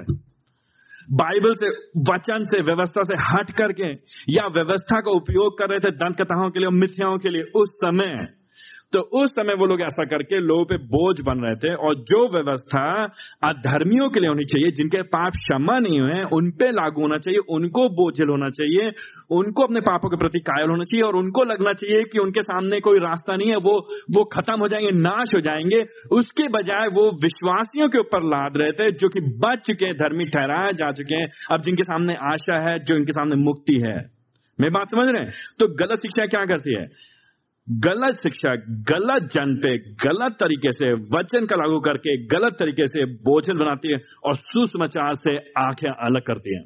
[1.13, 1.69] बाइबल से,
[2.13, 3.89] वचन से, व्यवस्था से हट करके
[4.33, 7.71] या व्यवस्था का उपयोग कर रहे थे दंत कथाओं के लिए मिथ्याओं के लिए, उस
[7.71, 8.27] समय
[8.93, 12.27] तो उस समय वो लोग ऐसा करके लोगों पे बोझ बन रहे थे और जो
[12.27, 13.05] व्यवस्था
[13.45, 17.39] अधर्मियों के लिए होनी चाहिए, जिनके पाप क्षमा नहीं हुए उन पे लागू होना चाहिए,
[17.39, 18.93] उनको बोझल होना चाहिए,
[19.31, 22.81] उनको अपने पापों के प्रति कायल होना चाहिए और उनको लगना चाहिए कि उनके सामने
[22.81, 27.11] कोई रास्ता नहीं है, वो वो खत्म हो जाएँगे, नाश हो जाएँगे। उसके बजाय वो
[27.23, 31.15] विश्वासियों के ऊपर लाद रहे थे, जो कि बच चुके हैं, धर्मी ठहराए जा चुके
[31.15, 34.11] हैं। अब जिनके सामने आशा है, जो इनके सामने मुक्ति है।
[34.61, 35.33] मैं बात समझ रहे हैं?
[35.59, 37.14] तो गलत शिक्षा क्या करती है?
[37.71, 43.05] गलत शिक्षक गलत जन पे गलत तरीके से वचन का लागू करके, गलत तरीके से
[43.05, 46.65] बोझल बनाती है और सुसमाचार से आँखें अलग करती है,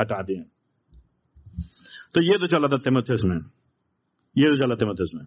[0.00, 0.42] हटाती है।
[2.14, 3.36] तो ये तो चला था तिमोथियस में।
[4.38, 5.24] ये तो चला तिमोथियस में।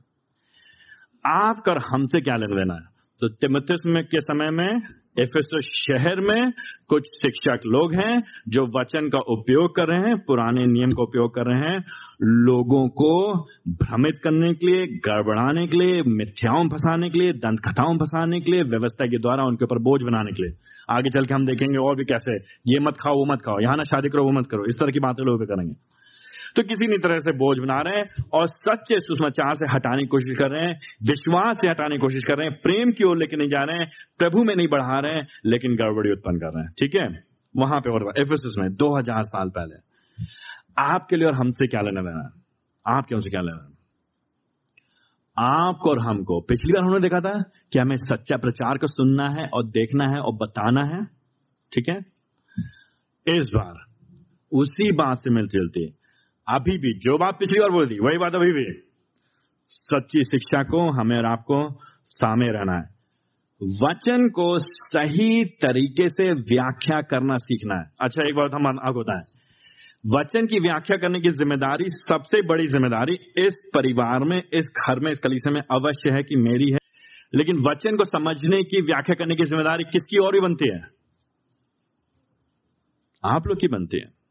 [1.26, 2.82] आप कर हमसे क्या लेना देना है?
[3.20, 4.82] तो तिमोथियस में के समय में
[5.20, 6.52] एफेसस शहर में
[6.88, 11.36] कुछ शिक्षक लोग हैं जो वचन का उपयोग कर रहे हैं, पुराने नियम का उपयोग
[11.36, 11.84] कर रहे हैं,
[12.24, 13.34] लोगों को
[13.68, 18.52] भ्रमित करने के लिए, गड़बड़ाने के लिए, मिथ्याओं फंसाने के लिए दंत कथाओं फंसाने के
[18.52, 20.54] लिए, व्यवस्था के द्वारा उनके ऊपर बोझ बनाने के लिए।
[20.90, 22.36] आगे चल के हम देखेंगे और भी कैसे,
[22.74, 24.92] ये मत खाओ, वो मत खाओ, यहाँ ना शादी करो, वो मत करो, इस तरह
[24.92, 25.93] की बातें लोग करेंगे।
[26.56, 30.08] तो किसी भी तरह से बोझ बना रहे हैं और सच्चे सुषमाचार से हटाने की
[30.08, 33.18] कोशिश कर रहे हैं, विश्वास से हटाने की कोशिश कर रहे हैं, प्रेम की ओर
[33.18, 36.48] लेके नहीं जा रहे हैं, प्रभु में नहीं बढ़ा रहे हैं, लेकिन गड़बड़ी उत्पन्न कर
[36.48, 37.24] रहे हैं। ठीक है?
[37.58, 39.76] वहाँ पे और एफएसएस में 2000 साल पहले।
[40.78, 42.44] आपके लिए और हमसे क्या लेना देना
[42.98, 43.70] आपके हमसे क्या लेना
[45.40, 47.44] आपको और हमको। पिछली बार हमने देखा था
[47.74, 51.06] कि हमें सच्चा प्रचार को सुनना है और देखना है और बताना है।
[51.74, 51.98] ठीक है?
[53.38, 53.86] इस बार
[54.52, 56.03] उसी बात से मिलती जुलती
[56.48, 58.82] अभी भी, जो बात पिछली बार बोल दी वही बात अभी भी।
[59.68, 62.94] सच्ची शिक्षा को हमें और आपको सामने रहना है।
[63.84, 69.18] वचन को सही तरीके से व्याख्या करना सीखना है। अच्छा एक बात हम आपको होता
[69.18, 69.44] है
[70.16, 75.12] वचन की व्याख्या करने की ज़िम्मेदारी, सबसे बड़ी ज़िम्मेदारी इस परिवार में, इस घर में,
[75.12, 76.80] इस कलीसे में अवश्य है कि मेरी है।
[77.36, 80.82] लेकिन वचन को समझने की व्याख्या करने की ज़िम्मेदारी किसकी और भी बनती है?
[83.24, 84.23] आप लोग की बनती है।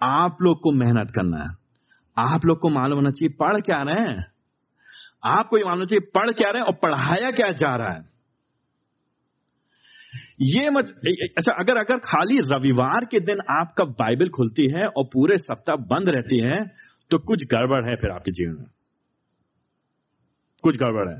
[0.00, 1.50] आप लोग को मेहनत करना है।
[2.16, 4.24] आप लोग को मालूम होना चाहिए, पढ़ क्या रहे हैं?
[5.26, 8.06] आपको ये मालूम चाहिए, पढ़ क्या रहे हैं और पढ़ाया क्या जा रहा है?
[10.42, 10.88] ये मत
[11.38, 16.08] अच्छा अगर अगर खाली रविवार के दिन आपका बाइबल खुलती है और पूरे सप्ताह बंद
[16.08, 16.58] रहती है
[17.10, 18.66] तो कुछ गड़बड़ है फिर आपके जीवन में।
[20.64, 21.18] कुछ गड़बड़ है।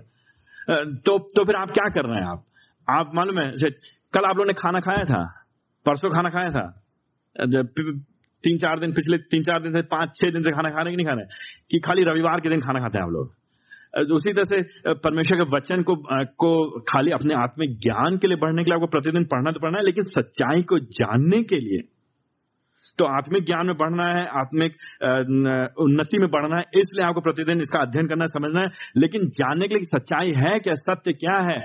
[0.97, 2.45] तो तो फिर आप क्या कर रहे हैं आप?
[2.89, 3.51] आप मालूम है
[4.12, 5.22] कल आप लोगों ने खाना खाया था?
[5.87, 6.66] परसों खाना खाया था?
[8.45, 10.97] तीन चार दिन, पिछले तीन चार दिन से पाँच छह दिन से खाना खाने की
[10.97, 11.28] नहीं खाना है,
[11.70, 13.36] कि खाली रविवार के दिन खाना खाते हैं आप लोग।
[14.12, 15.95] उसी तरह से परमेश्वर के वचन को
[16.39, 16.51] को
[16.89, 19.84] खाली अपने आत्मिक ज्ञान के लिए बढ़ने के लिए आपको प्रतिदिन पढ़ना तो पढ़ना है,
[19.84, 21.80] लेकिन सच्चाई को जानने के लिए।
[22.99, 24.72] तो आत्मिक ज्ञान में बढ़ना है, आत्मिक
[25.80, 29.68] उन्नति में बढ़ना है, इसलिए आपको प्रतिदिन इसका अध्ययन करना है, समझना है, लेकिन जानने
[29.68, 31.59] के लिए सच्चाई है क्या, सत्य क्या है,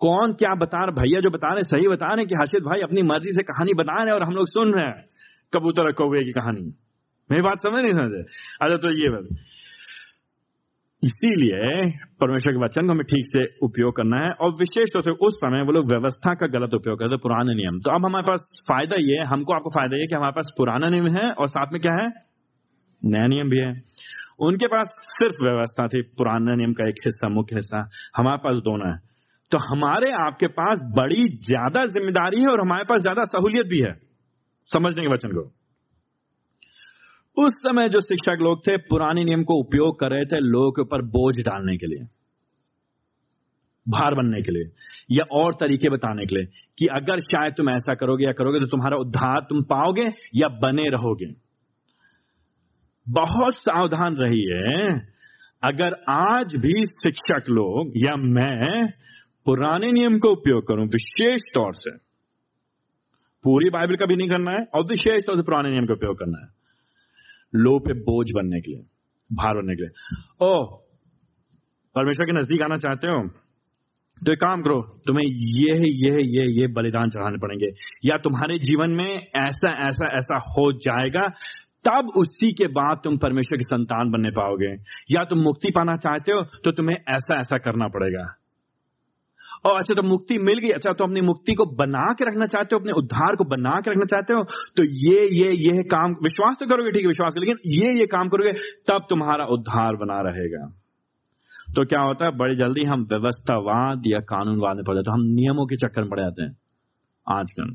[0.00, 3.02] कौन क्या बता रहे भैया जो बता रहे सही बता रहे कि हर्षित भाई अपनी
[3.04, 5.04] मर्ज़ी से कहानी बता रहे और हम लोग सुन रहे हैं।
[5.52, 6.66] कबूतर कौवे की कहानी।
[7.30, 8.20] मेरी बात समझ नहीं समझे?
[8.62, 9.28] अच्छा तो ये बात।
[11.02, 11.90] इसीलिए
[12.20, 15.34] परमेश्वर के वचन को हमें ठीक से उपयोग करना है और विशेष तौर से उस
[15.34, 18.96] समय वो लोग व्यवस्था का गलत उपयोग करते पुराने नियम। तो अब हमारे पास फ़ायदा
[19.00, 21.80] ये है, हमको आपको फ़ायदा ये कि हमारे पास पुराना नियम है और साथ में
[21.82, 22.08] क्या है?
[23.02, 23.70] नया नियम भी है।
[24.40, 28.88] उनके पास सिर्फ़ व्यवस्था थी, पुराना नियम का एक हिस्सा, मुख्य हिस्सा। हमारे पास दोनों
[28.88, 28.96] है।
[29.52, 34.09] तो हमारे आपके पास बड़ी ज़्यादा ज़िम्मेदारी है और हमारे पास ज़्यादा सहूलियत भी है।
[34.70, 35.42] समझने के वचन को।
[37.36, 40.82] उस समय जो शिक्षक लोग थे, पुराने नियम को उपयोग कर रहे थे लोगों के
[40.82, 42.06] ऊपर बोझ डालने के लिए,
[43.86, 44.70] भार बनने के लिए,
[45.10, 46.46] या और तरीके बताने के लिए
[46.78, 50.06] कि अगर शायद तुम ऐसा करोगे या करोगे तो तुम्हारा उद्धार तुम पाओगे
[50.36, 51.30] या बने रहोगे।
[53.06, 54.60] बहुत सावधान रहिए,
[55.62, 58.86] अगर आज भी शिक्षक लोग या मैं
[59.46, 61.90] पुराने नियम का उपयोग करूँ, विशेष तौर से
[63.44, 66.18] पूरी बाइबल का भी नहीं करना है और विशेष तौर से पुराने नियम का उपयोग
[66.18, 66.48] करना है।
[67.54, 68.82] लो पे बोझ बनने के लिए,
[69.30, 69.92] भार बनने के लिए।
[70.42, 70.50] ओ
[71.96, 73.22] परमेश्वर के नज़दीक आना चाहते हो?
[74.26, 77.68] तो एक काम करो, तुम्हें ये ये ये ये बलिदान चढ़ाने पड़ेंगे।
[78.04, 81.26] या तुम्हारे जीवन में ऐसा ऐसा ऐसा हो जाएगा,
[81.84, 84.72] तब उसी के बाद तुम परमेश्वर की संतान बनने पाओगे।
[85.10, 88.24] या तुम मुक्ति पाना चाहते हो तो तुम्हें ऐसा ऐसा करना पड़ेगा।
[89.64, 92.74] और अच्छा तो मुक्ति मिल गई। अच्छा तो अपनी मुक्ति को बना के रखना चाहते
[92.74, 94.44] हो, अपने उद्धार को बना के रखना चाहते हो
[94.76, 98.28] तो ये ये ये काम। विश्वास तो करोगे, ठीक है, विश्वास लेकिन ये ये काम
[98.28, 98.52] करोगे,
[98.88, 100.66] तब तुम्हारा उद्धार बना रहेगा।
[101.68, 105.66] तो क्या होता है, बड़ी जल्दी हम व्यवस्थावाद या कानूनवाद में पड़ जाते हम नियमों
[105.66, 106.56] के चक्कर में पड़ जाते हैं
[107.26, 107.74] आजकल।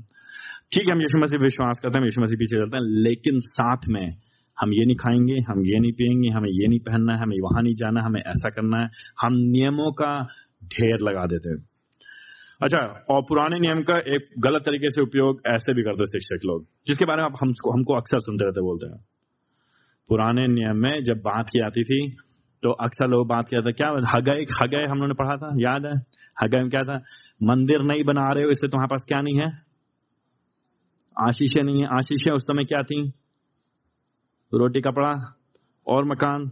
[0.73, 3.88] ठीक है, हम यीशु मसीह विश्वास करते हैं यीशु मसीह पीछे चलते हैं, लेकिन साथ
[3.89, 4.15] में
[4.57, 7.63] हम ये नहीं खाएँगे, हम ये नहीं पियेंगे हमें ये नहीं पहनना है, हमें वहाँ
[7.63, 8.89] नहीं जाना हमें ऐसा करना है।
[9.21, 10.11] हम नियमों का
[10.65, 11.74] ढेर लगा देते हैं।
[12.62, 12.80] अच्छा
[13.10, 17.06] और पुराने नियम का एक गलत तरीके से उपयोग ऐसे भी करते शिक्षक लोग, जिसके
[17.06, 18.99] बारे में आप हमको हमको अक्सर सुनते रहते बोलते हैं।
[20.10, 21.99] पुराने नियम में जब बात की जाती थी
[22.64, 25.86] तो अक्सर लोग बात किया करते क्या हगय हगय हम लोगों ने पढ़ा था, याद
[25.86, 25.91] है?
[26.43, 26.97] हगय में क्या था?
[27.43, 29.49] मंदिर नहीं बना रहे हो, इससे तुम्हारे पास क्या नहीं है?
[31.18, 33.01] आशीषें नहीं है, आशीषें उस समय क्या थी?
[34.53, 35.14] रोटी, कपड़ा
[35.88, 36.49] और मकान।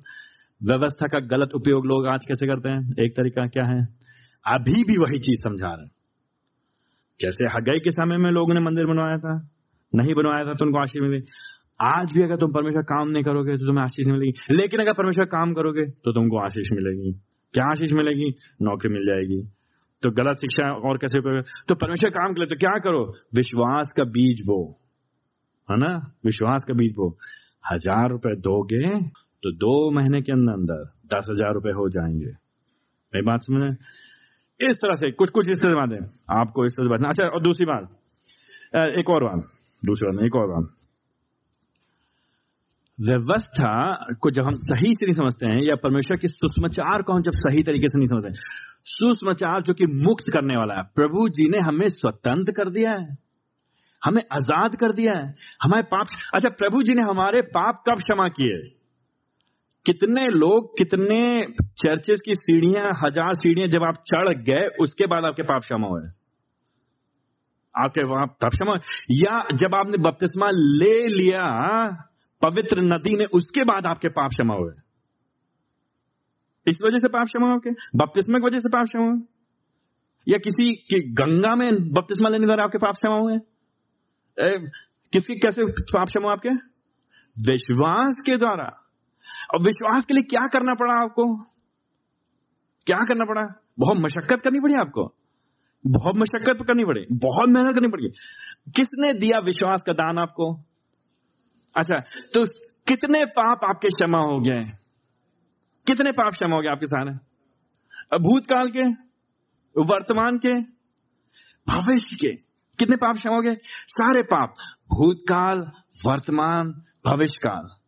[0.61, 3.05] व्यवस्था का गलत उपयोग लोग आज कैसे करते हैं?
[3.05, 3.81] एक तरीका क्या है?
[4.45, 5.85] अभी भी वही चीज़ समझा रहे
[7.19, 9.33] जैसे हगई के समय में लोगों ने मंदिर बनवाया था,
[9.93, 11.21] नहीं बनवाया था तो उनको आशीष मिली।
[11.83, 15.25] आज भी अगर तुम परमेश्वर काम नहीं करोगे तो तुम्हें आशीष मिलेगी। लेकिन अगर परमेश्वर
[15.27, 17.11] काम करोगे तो तुमको आशीष मिलेगी।
[17.53, 18.29] क्या आशीष मिलेगी?
[18.61, 19.41] नौकरी मिल जाएगी।
[20.03, 21.19] तो गलत शिक्षा और कैसे
[21.63, 23.03] तो परमेश्वर काम करे तो क्या करो?
[23.35, 24.59] विश्वास का बीज बो।
[25.69, 25.91] है ना?
[26.25, 27.09] विश्वास का बीज बो।
[27.63, 28.89] हज़ार रुपए दोगे
[29.43, 32.31] तो दो महीने के अंदर अंदर दस हज़ार रुपए हो जाएँगे।
[33.13, 33.75] मेरी बात समझ?
[34.65, 35.97] इस तरह से, कुछ कुछ इस तरह बातें
[36.39, 37.83] आपको इस तरह से बात अच्छा और दूसरी बात।
[38.99, 39.51] एक और बात।
[39.83, 40.71] दूसरी बात एक और बात।
[42.97, 43.73] व्यवस्था
[44.21, 47.31] को जब हम सही से नहीं समझते हैं, या परमेश्वर के सुषमाचार को हम जब
[47.35, 48.31] सही तरीके से नहीं समझते
[48.87, 53.17] सुषमाचार जो कि मुक्त करने वाला है, प्रभु जी ने हमें स्वतंत्र कर दिया है।
[54.01, 55.33] हमें आज़ाद कर दिया है।
[55.63, 58.57] हमारे पाप अच्छा प्रभु जी ने हमारे पाप कब क्षमा किए?
[59.85, 61.21] कितने लोग, कितने
[61.61, 66.03] चर्चेस की सीढ़ियाँ, हज़ार सीढ़ियाँ जब आप चढ़ गए, उसके बाद आपके पाप क्षमा हुए।
[67.75, 68.73] आपके वहाँ तब क्षमा
[69.11, 71.43] या जब आपने बपतिस्मा ले लिया,
[72.41, 74.73] पवित्र नदी ने, उसके बाद आपके पाप क्षमा हुए।
[76.67, 79.27] इस वजह से पाप क्षमा हो के बपतिस्मा की वजह से पाप क्षमा
[80.27, 83.37] या किसी की गंगा में बपतिस्मा लेने द्वारा आपके पाप क्षमा हुए?
[85.13, 86.49] किसकी, कैसे पाप क्षमा आपके?
[87.51, 88.82] विश्वास के द्वारा।
[89.53, 91.35] और विश्वास के लिए क्या करना पड़ा आपको?
[92.85, 93.63] क्या करना पड़ा?
[93.79, 95.15] बहुत मशक्कत करनी पड़ी आपको?
[95.87, 97.05] बहुत मशक्कत करनी पड़ी?
[97.11, 98.09] बहुत मेहनत करनी पड़ी?
[98.71, 100.53] किसने दिया विश्वास का दान आपको?
[101.77, 101.99] अच्छा
[102.33, 102.45] तो
[102.87, 104.63] कितने पाप आपके क्षमा हो गए?
[105.87, 107.11] कितने पाप क्षमा हो गए आपके सामने
[108.17, 108.89] भूतकाल के?
[109.81, 110.59] वर्तमान के?
[111.73, 112.35] भविष्य के?
[112.79, 113.55] कितने पाप क्षमा हो गए?
[113.65, 114.49] सारे पाप।
[114.93, 115.59] भूतकाल,
[116.05, 117.82] वर्तमान भविष्य काल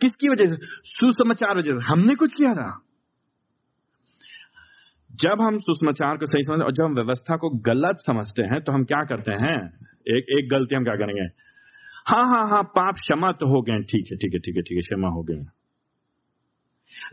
[0.00, 0.56] किसकी वजह से?
[0.84, 2.68] सुसमाचार वजह से। हमने कुछ किया था।
[5.10, 8.72] जब हम सुसमाचार को सही समझते और जब हम व्यवस्था को गलत समझते हैं तो
[8.72, 9.58] हम क्या करते हैं?
[10.16, 11.26] एक एक गलती हम क्या करेंगे?
[12.08, 14.76] हाँ हाँ हाँ पाप क्षमा तो हो गए। ठीक है ठीक है ठीक है ठीक
[14.76, 15.44] है, क्षमा हो गए।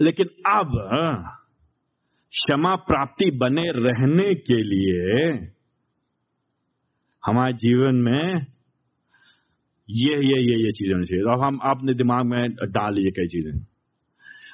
[0.02, 0.76] लेकिन अब
[2.34, 5.34] क्षमा प्राप्ति बने रहने के लिए
[7.24, 8.46] हमारे जीवन में
[9.90, 13.28] ये ये ये ये चीज़ें होनी चाहिए। अब हम अपने दिमाग में डाल लीजिए कई
[13.28, 13.66] चीज़ें।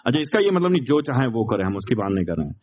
[0.06, 2.48] अच्छा इसका ये मतलब नहीं, जो चाहे वो करें, हम उसकी बात नहीं कर रहे
[2.48, 2.62] हैं।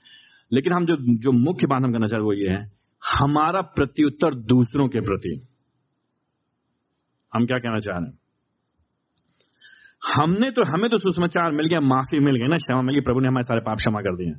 [0.52, 2.72] लेकिन हम जो जो मुख्य बात हम करना चाह रहे वो ये है,
[3.18, 5.48] हमारा प्रत्युत्तर दूसरों के प्रति।
[7.34, 8.18] हम क्या कहना चाह रहे हैं?
[10.16, 13.20] हमने तो हमें तो सुसमाचार मिल गया, माफ़ी मिल गई ना, क्षमा मिल गई, प्रभु
[13.20, 14.32] ने हमारे सारे पाप क्षमा कर दिए।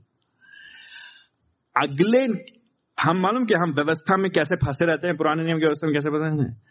[1.78, 2.24] अगले,
[2.98, 5.94] हम मालूम कि हम व्यवस्था में कैसे फंसे रहते हैं, पुराने नियम की व्यवस्था में
[5.94, 6.66] कैसे फंसे हैं?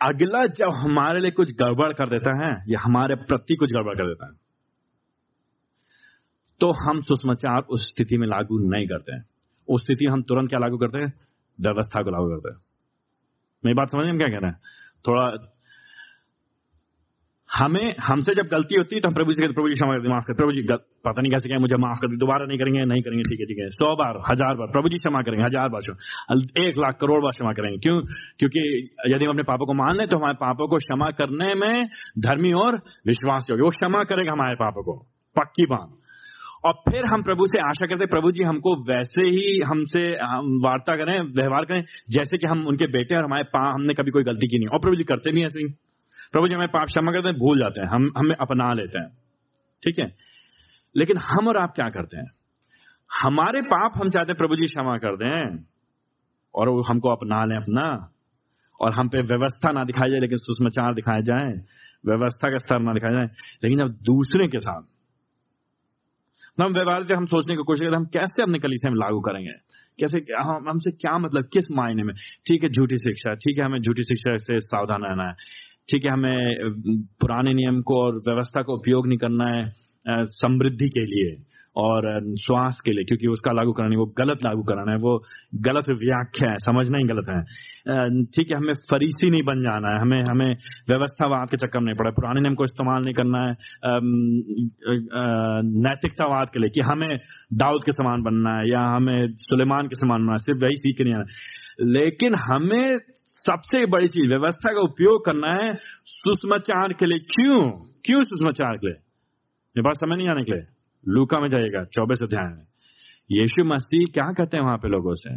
[0.00, 4.06] अगला जब हमारे लिए कुछ गड़बड़ कर देता है, या हमारे प्रति कुछ गड़बड़ कर
[4.06, 4.32] देता है
[6.60, 9.24] तो हम सुषमाचार उस स्थिति में लागू नहीं करते हैं।
[9.68, 11.12] उस स्थिति हम तुरंत क्या लागू करते हैं?
[11.58, 12.60] व्यवस्था को लागू करते हैं।
[13.64, 14.60] मेरी बात समझ में क्या कह रहे हैं?
[15.08, 15.26] थोड़ा
[17.54, 20.08] हमें, हमसे जब गलती होती है तो हम प्रभु जी कहते प्रभु जी क्षमा कर
[20.08, 22.84] माफ़ कर प्रभु जी पता नहीं कैसे कहें, मुझे माफ़ कर दी दोबारा नहीं करेंगे
[22.84, 25.68] नहीं करेंगे, ठीक है ठीक है। सौ बार, हज़ार बार, प्रभु जी क्षमा करेंगे, हज़ार
[25.68, 25.82] बार
[26.62, 28.00] एक लाख करोड़ बार क्षमा करेंगे। क्यों?
[28.38, 28.62] क्योंकि
[29.08, 31.86] यदि हम अपने पापों को मान लें तो हमारे पापों को क्षमा करने में
[32.20, 34.96] धर्मी और विश्वास वो क्षमा करेगा हमारे पापों को,
[35.36, 36.00] पक्की बात।
[36.64, 40.96] और फिर हम प्रभु से आशा करते प्रभु जी हमको वैसे ही हमसे, हम वार्ता
[40.96, 44.48] करें, व्यवहार करें, जैसे कि हम उनके बेटे और हमारे पा, हमने कभी कोई गलती
[44.48, 45.68] की नहीं। और प्रभु जी करते नहीं ऐसे ही।
[46.34, 49.08] प्रभु जी हमें पाप क्षमा करते हैं, भूल जाते हैं, हम, हमें अपना लेते हैं।
[49.84, 50.14] ठीक है?
[50.96, 52.30] लेकिन हम और आप क्या करते हैं?
[53.22, 55.64] हमारे पाप हम चाहते हैं प्रभु जी क्षमा कर दें,
[56.54, 58.12] और वो हमको अपना लें अपना,
[58.80, 61.52] और हम पे व्यवस्था ना दिखाई जाए, लेकिन सुषमाचार दिखाए जाए,
[62.06, 63.26] व्यवस्था का स्तर ना दिखाया जाए,
[63.64, 64.82] लेकिन जब दूसरे के साथ।
[66.62, 69.52] हम व्यवहार से हम सोचने की कोशिश करते हम कैसे अपने कलीसिया में लागू करेंगे?
[70.00, 72.14] कैसे, हम, हमसे क्या मतलब किस मायने में?
[72.14, 75.34] ठीक है, झूठी शिक्षा, ठीक है, हमें झूठी शिक्षा से सावधान रहना है।
[75.88, 76.70] ठीक है, हमें,
[77.20, 79.72] पुराने नियम को और व्यवस्था का उपयोग नहीं करना है
[80.36, 81.34] समृद्धि के लिए
[81.76, 82.06] और
[82.40, 85.14] श्वास के लिए, क्योंकि उसका लागू कराना वो गलत लागू कराना है, वो
[85.66, 87.38] गलत व्याख्या है, समझना ही गलत है।
[88.36, 90.52] ठीक है, हमें फरीसी नहीं बन जाना है, हमें हमें
[90.88, 93.52] व्यवस्थावाद के चक्कर नहीं पड़ा, पुराने नियम को इस्तेमाल नहीं करना है
[95.80, 97.16] नैतिकतावाद के लिए कि हमें
[97.54, 101.00] दाऊद के समान बनना है या हमें सुलेमान के समान बनना है, सिर्फ़ वही सीख
[101.00, 101.24] नहीं आना।
[101.98, 102.98] लेकिन हमें
[103.50, 105.74] सबसे बड़ी चीज़, व्यवस्था का उपयोग करना है
[106.06, 107.70] सुषमाचार के लिए। क्यों?
[108.04, 108.96] क्यों सुषमाचार के लिए?
[109.76, 110.64] ये बात समय नहीं आने के लिए।
[111.08, 112.66] लूका में जाएगा चौबीस अध्याय में।
[113.30, 115.34] यीशु मसीह, क्या कहते हैं वहाँ पे लोगों से?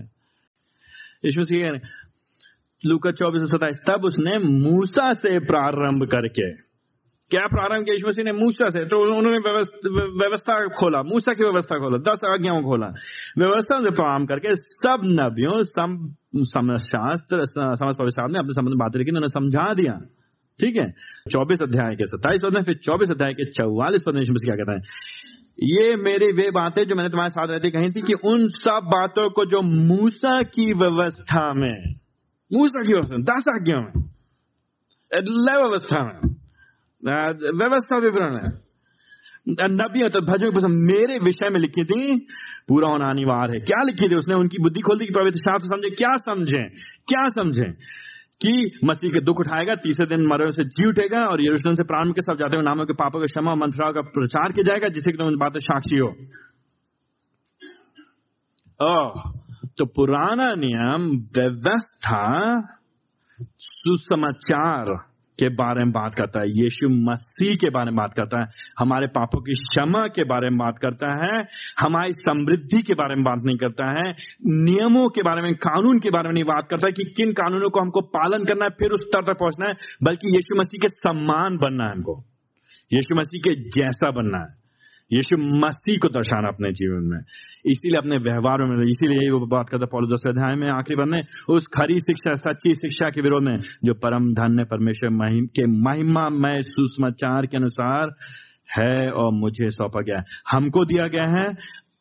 [1.26, 1.90] यीशु मसीह
[2.86, 6.67] लूका चौबीस सताइस तब उसने मूसा से प्रारंभ करके
[7.32, 7.94] क्या प्रारंभ किया?
[7.94, 9.40] यीशु मसीह ने मूसा से तो उन्होंने
[10.20, 12.88] व्यवस्था खोला, मूसा की व्यवस्था खोला, दस आज्ञाओं खोला।
[13.38, 15.58] व्यवस्था से प्रारंभ करके सब नबियों
[16.44, 17.44] समशास्त्र
[18.32, 19.94] ने अपने संबंध बात रखी, उन्होंने समझा दिया।
[20.60, 20.88] ठीक है?
[21.32, 24.74] चौबीस अध्याय के सत्ताईस पद में फिर चौबीस अध्याय के चौवालीस पद में क्या कहता
[24.74, 24.80] है?
[25.60, 29.30] ये मेरी वे बातें जो मैंने तुम्हारे साथ रहती कही थी कि उन सब बातों
[29.30, 31.78] को जो मूसा की व्यवस्था में,
[32.52, 33.94] मूसा की व्यवस्था दस आज्ञा में
[35.14, 36.37] व्यवस्था में
[37.06, 38.68] व्यवस्था विवरण है।
[39.50, 42.28] नबी तो भजन पसंद मेरे विषय में लिखी थी,
[42.68, 44.36] पूरा होना अनिवार्य है। क्या लिखी थी उसने?
[44.36, 46.64] उनकी बुद्धि खोल दी कि पवित्र शास्त्र समझे। क्या समझे?
[47.08, 47.72] क्या समझे?
[48.46, 52.12] कि मसीह के दुख उठाएगा, तीसरे दिन मरे से जी उठेगा और यरूशलेम से प्राण
[52.12, 55.12] के सब जाते हुए नामों के पापों के क्षमा मंत्राओं का प्रचार किया जाएगा, जिससे
[55.12, 56.16] कि तुम बातें साक्षी हो।
[59.78, 61.06] तो पुराना नियम,
[61.38, 62.60] व्यवस्था,
[63.60, 65.07] सुसमाचार।
[65.40, 68.48] के बारे में बात करता है। यीशु मसीह के बारे में बात करता है।
[68.80, 71.42] हमारे पापों की क्षमा के बारे में बात करता है।
[71.80, 74.12] हमारी समृद्धि के बारे में बात नहीं करता है।
[74.46, 77.70] नियमों के बारे में, कानून के बारे में नहीं बात करता है कि किन कानूनों
[77.70, 80.90] को हमको पालन करना है, फिर उस स्तर तक पहुँचना है, बल्कि यीशु मसीह के
[80.90, 82.24] सम्मान बनना है हमको।
[82.94, 84.67] यीशु मसीह के जैसा बनना है।
[85.14, 87.20] यीशु मसीह को दर्शाना अपने जीवन में।
[87.66, 91.68] इसीलिए अपने व्यवहार में, इसीलिए वो बात करता पौल दस अध्याय में, आखिरी बनने उस
[91.68, 96.62] खरी शिक्षा, सच्ची शिक्षा के विरोध में, जो परम धन्य परमेश्वर महिम, के महिमा में
[96.62, 98.12] सुसमाचार के अनुसार
[98.78, 101.46] है और मुझे सौंपा गया है। हमको दिया गया है,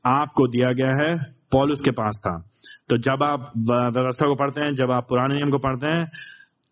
[0.06, 2.50] आपको दिया गया है, पॉलुस के पास था।
[2.88, 3.52] तो जब आप
[3.96, 6.10] व्यवस्था को पढ़ते हैं, जब आप पुराने नियम को पढ़ते हैं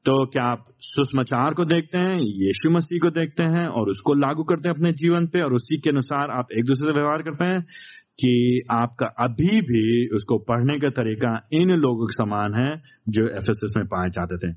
[0.07, 4.43] तो क्या आप सुषमाचार को देखते हैं, यीशु मसीह को देखते हैं और उसको लागू
[4.43, 7.45] करते हैं अपने जीवन पे और उसी के अनुसार आप एक दूसरे से व्यवहार करते
[7.45, 7.63] हैं
[8.21, 9.85] कि आपका अभी भी
[10.17, 12.71] उसको पढ़ने का तरीका इन लोगों के समान है
[13.09, 14.53] जो एफएसएस में पाए जाते थे।